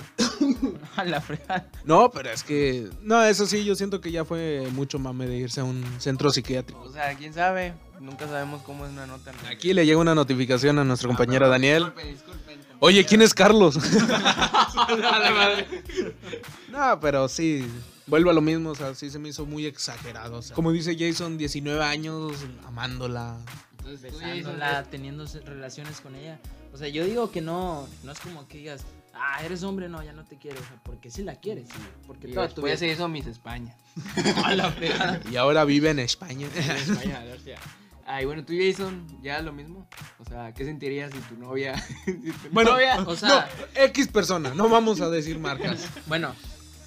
[0.96, 1.70] A la fregada.
[1.84, 2.90] No, pero es que.
[3.02, 6.30] No, eso sí, yo siento que ya fue mucho mame de irse a un centro
[6.30, 6.80] psiquiátrico.
[6.80, 7.74] O sea, quién sabe.
[8.00, 9.30] Nunca sabemos cómo es una nota.
[9.48, 11.84] Aquí le llega una notificación a nuestro compañero Daniel.
[11.84, 13.76] Disculpen, disculpen, Oye, ¿quién es Carlos?
[16.72, 17.64] no, pero sí.
[18.08, 20.38] Vuelvo a lo mismo, o sea, sí se me hizo muy exagerado.
[20.38, 22.32] o sea, como dice Jason, 19 años
[22.66, 23.36] amándola.
[23.84, 26.38] Entonces, besándola, teniendo relaciones con ella.
[26.72, 30.02] O sea, yo digo que no, no es como que digas, ah, eres hombre, no,
[30.02, 30.60] ya no te quiero.
[30.60, 32.76] O sea, porque sí la quieres, sí, porque Y toda tu vida.
[32.76, 33.76] se hizo Miss España.
[35.30, 36.46] Y ahora vive en España.
[36.54, 37.58] España, hostia.
[38.06, 39.86] Ay, bueno, tú, Jason, ya lo mismo.
[40.18, 41.78] O sea, ¿qué sentirías si tu novia.
[42.04, 45.88] si tu Bueno, novia- O sea, X persona, no vamos a decir marcas.
[46.06, 46.34] bueno,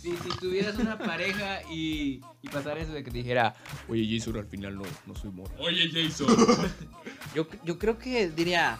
[0.05, 3.55] si, si tuvieras una pareja y, y pasara eso de que te dijera,
[3.87, 5.53] oye, Jason, al final no, no soy morra.
[5.59, 6.27] Oye, Jason.
[7.35, 8.77] yo, yo creo que diría,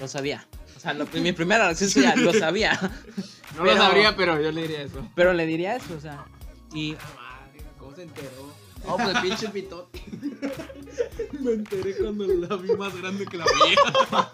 [0.00, 0.46] lo sabía.
[0.76, 2.78] O sea, lo- mi primera reacción sería, lo sabía.
[3.54, 5.06] No Pero- lo sabría, pero yo le diría eso.
[5.14, 6.24] Pero le diría eso, o sea.
[6.72, 6.96] Y
[7.78, 8.50] ¿Cómo se enteró?
[8.86, 10.02] Oh, pues pinche pitote.
[11.38, 14.30] Me enteré cuando la vi más grande que la mía.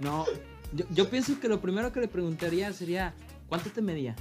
[0.00, 0.24] no,
[0.72, 3.14] yo, yo pienso que lo primero que le preguntaría sería,
[3.48, 4.16] ¿cuánto te medía?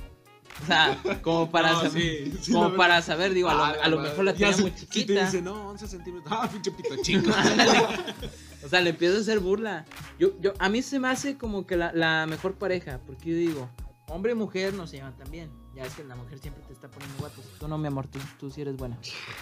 [0.61, 3.75] O sea, como para No, saber, sí, sí, como para saber, digo, a lo, Ah,
[3.83, 5.25] a lo la mejor la tenía muy Si te chiquita.
[5.25, 6.31] dice, no, 11 centímetros.
[6.37, 7.31] Ah, pinche pito chico.
[8.65, 9.83] O sea, le empiezo a hacer burla.
[10.19, 13.35] Yo, yo, a mí se me hace como que la, la mejor pareja, porque yo
[13.35, 13.69] digo,
[14.07, 15.51] hombre y mujer no se llevan tan bien.
[15.75, 17.43] Ya es que la mujer siempre te está poniendo guatos.
[17.59, 18.97] Tú no, mi amor, tú, tú sí eres buena.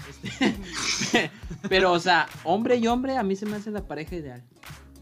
[0.09, 1.30] Este,
[1.70, 4.43] pero, o sea, hombre y hombre a mí se me hace la pareja ideal.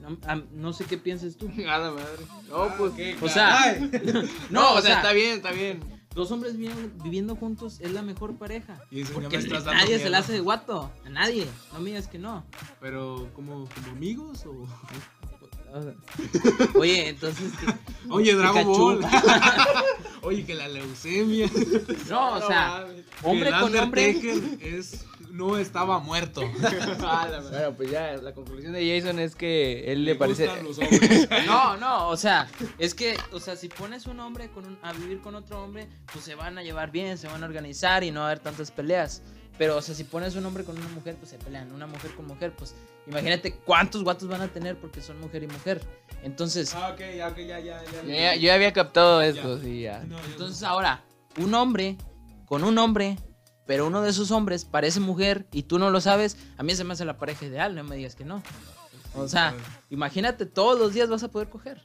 [0.01, 1.47] No, a- no sé qué pienses tú.
[1.69, 2.25] A la madre.
[2.49, 3.15] No, pues qué.
[3.21, 3.77] O sea,
[4.49, 5.79] No, o sea, está bien, está bien.
[6.19, 8.77] Dos hombres viviendo, viviendo juntos es la mejor pareja.
[8.91, 10.91] Y ya Porque me estás dando nadie se la hace de guato.
[11.05, 11.47] A nadie.
[11.71, 12.45] No me digas que no.
[12.81, 14.67] Pero, ¿como, como amigos o...?
[16.75, 17.53] Oye, entonces.
[17.59, 17.73] ¿qué?
[18.09, 18.65] Oye, Dragon.
[18.65, 19.05] Ball.
[20.23, 21.47] Oye, que la leucemia.
[22.09, 22.87] No, o sea,
[23.23, 24.57] hombre con hombre.
[24.59, 26.41] Es, no estaba muerto.
[26.99, 30.47] Bueno, pues ya, la conclusión de Jason es que él le parece.
[30.63, 30.77] los.
[31.45, 34.93] No, no, o sea, es que, o sea, si pones un hombre con un- a
[34.93, 38.11] vivir con otro hombre, pues se van a llevar bien, se van a organizar y
[38.11, 39.21] no va a haber tantas peleas.
[39.57, 41.71] Pero, o sea, si pones un hombre con una mujer, pues se pelean.
[41.73, 42.73] Una mujer con mujer, pues
[43.07, 45.81] imagínate cuántos guatos van a tener porque son mujer y mujer.
[46.23, 48.01] Entonces, Ah, ok, ya, ok, ya, ya, ya.
[48.03, 49.99] Yo ya, yo ya había captado esto, sí, ya.
[50.05, 50.25] No, yo no.
[50.31, 51.03] entonces ahora,
[51.37, 51.97] un hombre
[52.45, 53.17] con un hombre,
[53.69, 56.83] pero uno de esos hombres parece mujer y tú no lo sabes, a mí se
[56.83, 58.41] me hace la pareja ideal, no me digas que no.
[59.13, 59.53] O sea,
[59.91, 61.79] imagínate, todos los días vas a poder coger.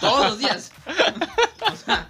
[0.00, 0.70] Todos los días.
[1.72, 2.08] O sea,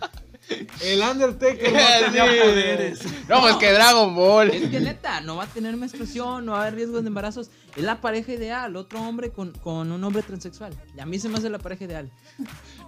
[0.82, 3.00] El Undertaker no tenía poderes.
[3.26, 4.50] No, pues que Dragon Ball.
[4.50, 7.50] es que neta, no va a tener menstruación, no va a haber riesgos de embarazos.
[7.74, 10.74] Es la pareja ideal, otro hombre con, con un hombre transexual.
[10.94, 12.10] Y a mí se me hace la pareja ideal.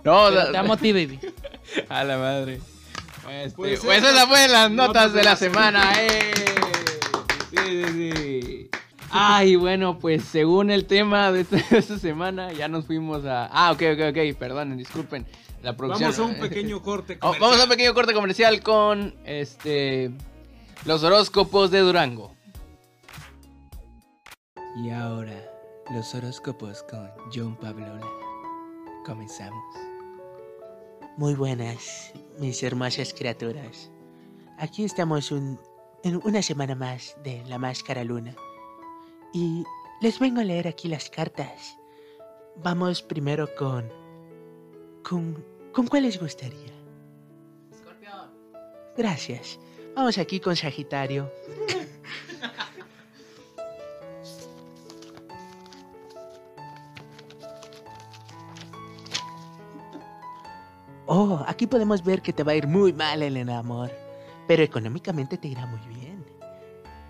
[0.05, 1.18] No, te amo a ti, baby.
[1.89, 2.61] A la madre.
[3.30, 6.32] Este, Pues esas fueron las notas de la semana, eh.
[7.50, 7.56] Sí,
[7.86, 8.70] sí, sí.
[9.10, 13.46] Ay, bueno, pues según el tema de esta, de esta semana, ya nos fuimos a.
[13.46, 15.26] Ah, ok, ok, ok, perdonen, disculpen.
[15.62, 16.10] La producción.
[16.12, 17.40] Vamos a un pequeño corte Oh, comercial.
[17.40, 20.10] vamos a un pequeño corte comercial con este.
[20.84, 22.34] Los horóscopos de Durango.
[24.84, 25.34] Y ahora,
[25.92, 28.06] los horóscopos con John Pablola.
[29.04, 29.64] Comenzamos.
[31.16, 33.91] Muy buenas, mis hermosas criaturas.
[34.59, 35.59] Aquí estamos un-
[36.05, 38.34] en una semana más de La Máscara Luna.
[39.32, 39.64] Y
[40.01, 41.76] les vengo a leer aquí las cartas.
[42.57, 43.89] Vamos primero con...
[45.03, 46.72] ¿Con, ¿con cuál les gustaría?
[48.97, 49.59] Gracias.
[49.95, 51.30] Vamos aquí con Sagitario.
[61.11, 63.90] Oh, aquí podemos ver que te va a ir muy mal en el amor,
[64.46, 66.22] pero económicamente te irá muy bien.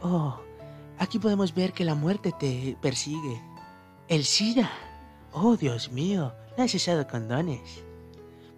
[0.01, 0.39] Oh,
[0.99, 3.43] aquí podemos ver que la muerte te persigue.
[4.07, 4.71] El SIDA.
[5.33, 7.83] Oh, Dios mío, no has usado condones.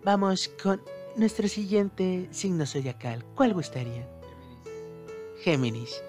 [0.05, 0.83] vamos con
[1.17, 3.25] nuestro siguiente signo zodiacal.
[3.35, 4.07] ¿Cuál gustaría?
[5.43, 6.03] Géminis.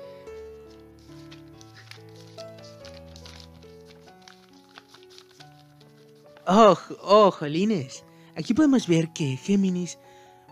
[6.45, 8.03] Oh, oh, jolines.
[8.35, 9.97] Aquí podemos ver que Géminis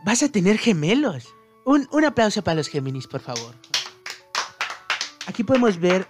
[0.05, 1.27] vas a tener gemelos.
[1.65, 3.55] Un, un aplauso para los Géminis, por favor.
[5.27, 6.07] Aquí podemos ver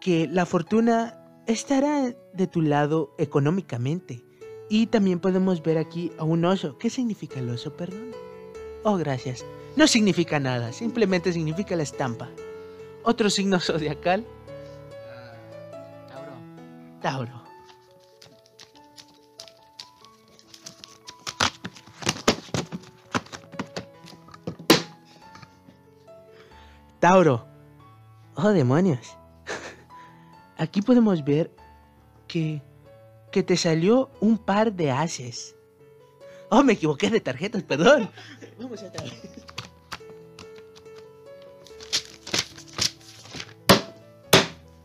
[0.00, 4.24] que la fortuna estará de tu lado económicamente.
[4.68, 6.78] Y también podemos ver aquí a un oso.
[6.78, 8.10] ¿Qué significa el oso, perdón?
[8.82, 9.44] Oh, gracias.
[9.76, 12.28] No significa nada, simplemente significa la estampa.
[13.02, 14.24] Otro signo zodiacal,
[16.08, 16.32] Tauro.
[17.00, 17.43] Tauro.
[27.04, 27.46] Tauro.
[28.34, 29.14] Oh, demonios.
[30.56, 31.54] Aquí podemos ver
[32.26, 32.62] que,
[33.30, 35.54] que te salió un par de ases.
[36.48, 38.08] Oh, me equivoqué de tarjetas, perdón.
[38.58, 39.22] Vamos a vez.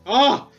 [0.06, 0.50] ¡Ah!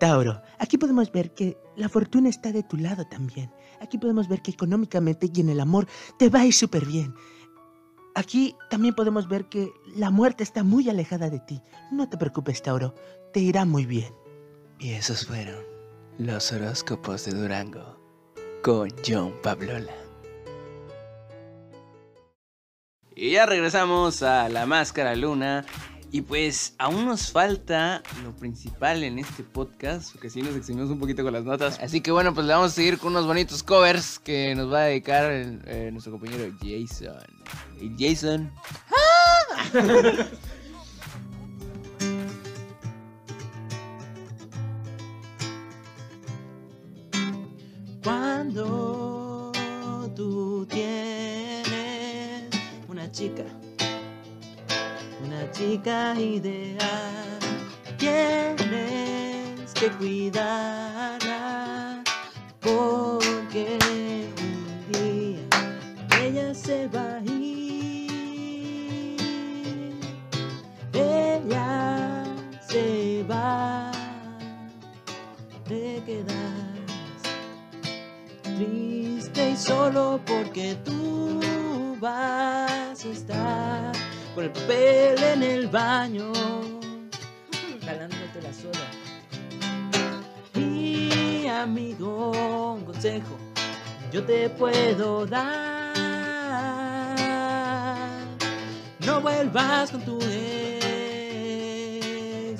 [0.00, 3.52] Tauro, aquí podemos ver que la fortuna está de tu lado también.
[3.80, 5.86] Aquí podemos ver que económicamente y en el amor
[6.18, 7.14] te va a ir súper bien.
[8.14, 11.62] Aquí también podemos ver que la muerte está muy alejada de ti.
[11.92, 12.94] No te preocupes, Tauro,
[13.32, 14.12] te irá muy bien.
[14.78, 15.62] Y esos fueron
[16.18, 17.98] los horóscopos de Durango
[18.62, 19.94] con John Pablola.
[23.14, 25.64] Y ya regresamos a la máscara luna.
[26.12, 30.98] Y pues aún nos falta lo principal en este podcast, porque sí nos eximimos un
[30.98, 31.78] poquito con las notas.
[31.80, 34.80] Así que bueno, pues le vamos a seguir con unos bonitos covers que nos va
[34.80, 37.16] a dedicar eh, nuestro compañero Jason.
[37.96, 38.50] Jason.
[55.86, 57.38] ideal,
[57.96, 61.24] tienes que cuidarla
[62.60, 63.78] porque
[64.42, 65.40] un día
[66.22, 68.10] ella se va a ir.
[70.92, 72.24] Ella
[72.68, 73.90] se va,
[75.66, 77.22] te quedas
[78.42, 83.99] triste y solo porque tú vas a estar
[84.34, 86.32] con el papel en el baño,
[87.84, 88.90] jalándote la soda.
[90.54, 93.36] Y amigo, un consejo
[94.12, 95.94] yo te puedo dar.
[99.06, 100.90] No vuelvas con tu ex,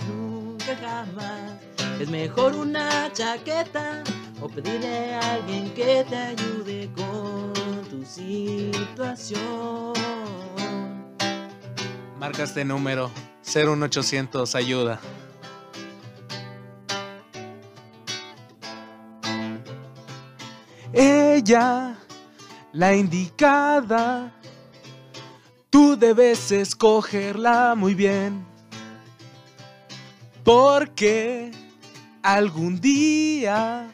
[0.05, 1.55] nunca jamás.
[2.01, 4.05] Es mejor una chaqueta
[4.41, 7.53] o pedirle a alguien que te ayude con
[7.91, 9.93] tu situación.
[12.21, 13.11] Marca este número
[13.47, 15.01] 01800 ayuda.
[20.93, 21.97] Ella,
[22.75, 24.35] la indicada,
[25.71, 28.45] tú debes escogerla muy bien.
[30.45, 31.53] Porque
[32.23, 33.91] algún día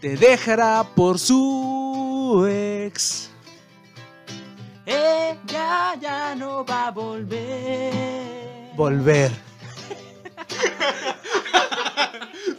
[0.00, 3.31] te dejará por su ex.
[4.86, 8.72] Ella ya no va a volver.
[8.76, 9.30] Volver.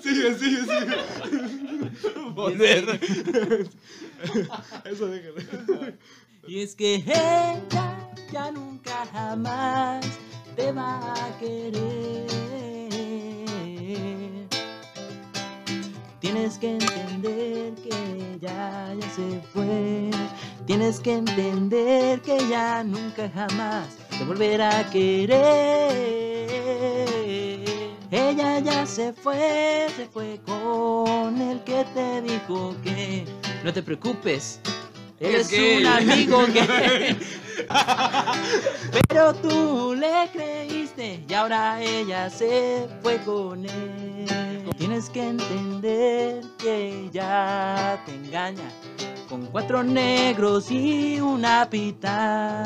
[0.02, 0.96] sigue, sigue, sigue.
[2.34, 3.00] Volver.
[4.86, 5.42] Eso déjalo.
[6.48, 10.06] Y es que ella ya nunca jamás
[10.56, 12.28] te va a querer.
[16.20, 20.10] Tienes que entender que ella ya se fue.
[20.66, 25.34] Tienes que entender que ya nunca jamás te volverá a querer.
[28.10, 33.26] Ella ya se fue, se fue con el que te dijo que
[33.66, 34.62] no te preocupes.
[35.20, 37.18] Eres un amigo que...
[39.10, 44.70] Pero tú le creíste y ahora ella se fue con él.
[44.78, 48.70] Tienes que entender que ella te engaña
[49.34, 52.62] con cuatro negros y una pitaya.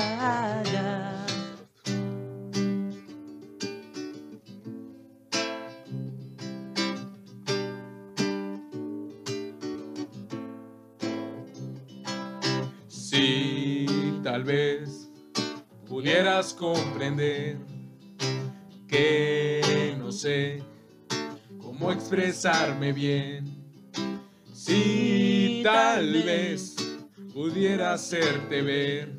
[12.89, 15.09] Si tal vez
[15.87, 17.59] pudieras comprender
[18.89, 20.61] que no sé
[21.61, 23.55] cómo expresarme bien.
[24.67, 26.75] Y tal vez
[27.33, 29.11] pudiera hacerte ver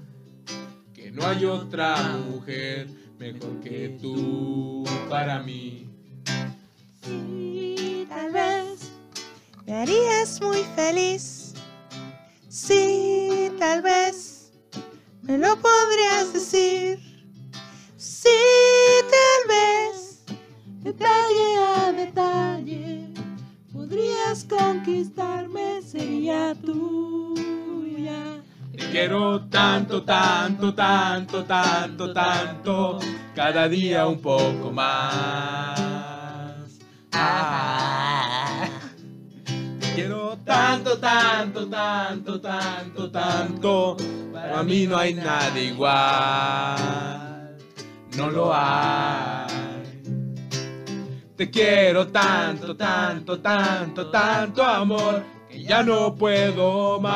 [0.95, 5.89] que no hay otra mujer mejor que tú para mí.
[7.03, 8.91] Sí, tal vez
[9.67, 11.55] me harías muy feliz.
[12.49, 14.53] Sí, tal vez
[15.23, 16.99] me lo podrías decir.
[17.97, 18.29] Sí,
[19.11, 20.25] tal vez
[20.83, 22.98] detalle a detalle
[23.89, 28.43] podrías conquistarme, sería tuya.
[28.73, 32.99] Te quiero tanto, tanto, tanto, tanto, tanto,
[33.35, 35.79] cada día un poco más.
[37.13, 38.69] Ah.
[39.81, 43.97] Te quiero tanto, tanto, tanto, tanto, tanto,
[44.33, 46.77] para mí no hay nada igual,
[48.19, 49.48] no lo hay.
[51.39, 57.15] Te quiero tanto, tanto, tanto, tanto amor, que ya no puedo más.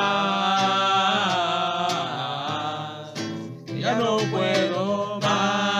[3.77, 5.73] Ya no puedo más.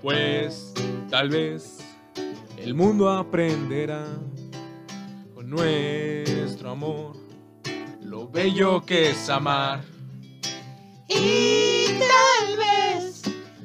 [0.00, 0.72] Pues
[1.10, 1.80] tal vez
[2.56, 4.06] el mundo aprenderá
[5.34, 7.14] con nuestro amor
[8.00, 9.84] lo bello que es amar.
[11.08, 13.09] Y tal vez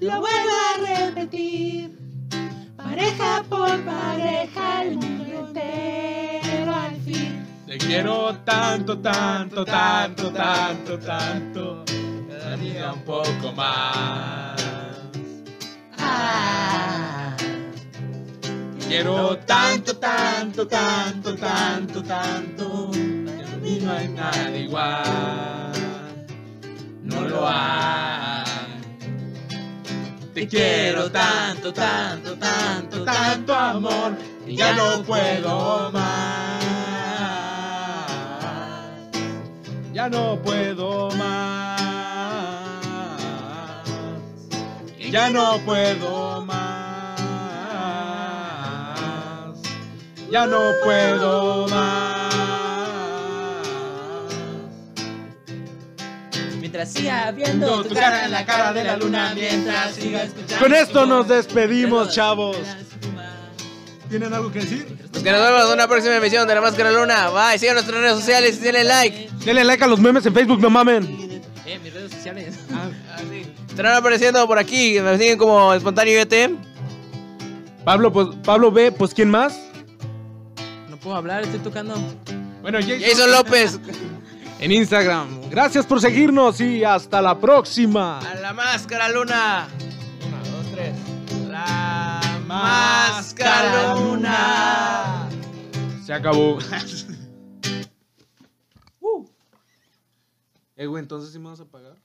[0.06, 1.98] lo vuelva a repetir.
[2.78, 7.46] Pareja por pareja, el mundo entero al fin.
[7.66, 11.86] Te quiero tanto, tanto, tanto, tanto, tanto.
[12.30, 14.62] Cada día un poco más.
[15.98, 17.36] Ah,
[18.80, 22.92] Te quiero tanto, tanto, tanto, tanto, tanto.
[22.92, 25.74] Para mí no hay nada igual.
[27.04, 28.45] No lo hay.
[30.36, 34.18] Te quiero tanto, tanto, tanto, tanto amor.
[34.46, 36.62] Que ya no puedo más.
[39.94, 41.80] Ya no puedo más.
[45.10, 47.22] Ya no puedo más.
[50.30, 52.05] Ya no puedo más.
[56.76, 60.62] Mientras siga viendo tu cara en la cara de la luna, mientras siga escuchando.
[60.62, 62.58] Con esto nos despedimos, de chavos.
[64.10, 64.86] ¿Tienen algo que decir?
[65.10, 67.30] Pues que nos vemos en una próxima emisión de La Máscara Luna.
[67.30, 69.30] Bye, sigan nuestras redes sociales y denle like.
[69.46, 71.42] Denle like a los memes en Facebook, no mamen.
[71.66, 72.60] Eh, mis redes sociales.
[73.70, 75.00] Estarán apareciendo por aquí.
[75.00, 76.58] Me siguen como Espontáneo IBT.
[77.86, 79.58] Pablo, pues, Pablo B, pues ¿quién más?
[80.90, 81.96] No puedo hablar, estoy tocando.
[82.62, 83.80] Bueno, Jason López.
[84.60, 85.50] En Instagram.
[85.50, 88.20] Gracias por seguirnos y hasta la próxima.
[88.20, 89.68] A la Máscara Luna.
[90.28, 90.96] Una, dos, tres.
[91.50, 95.30] La Máscara Luna.
[96.04, 96.58] Se acabó.
[100.78, 101.96] Eh, güey, entonces sí me vas a pagar.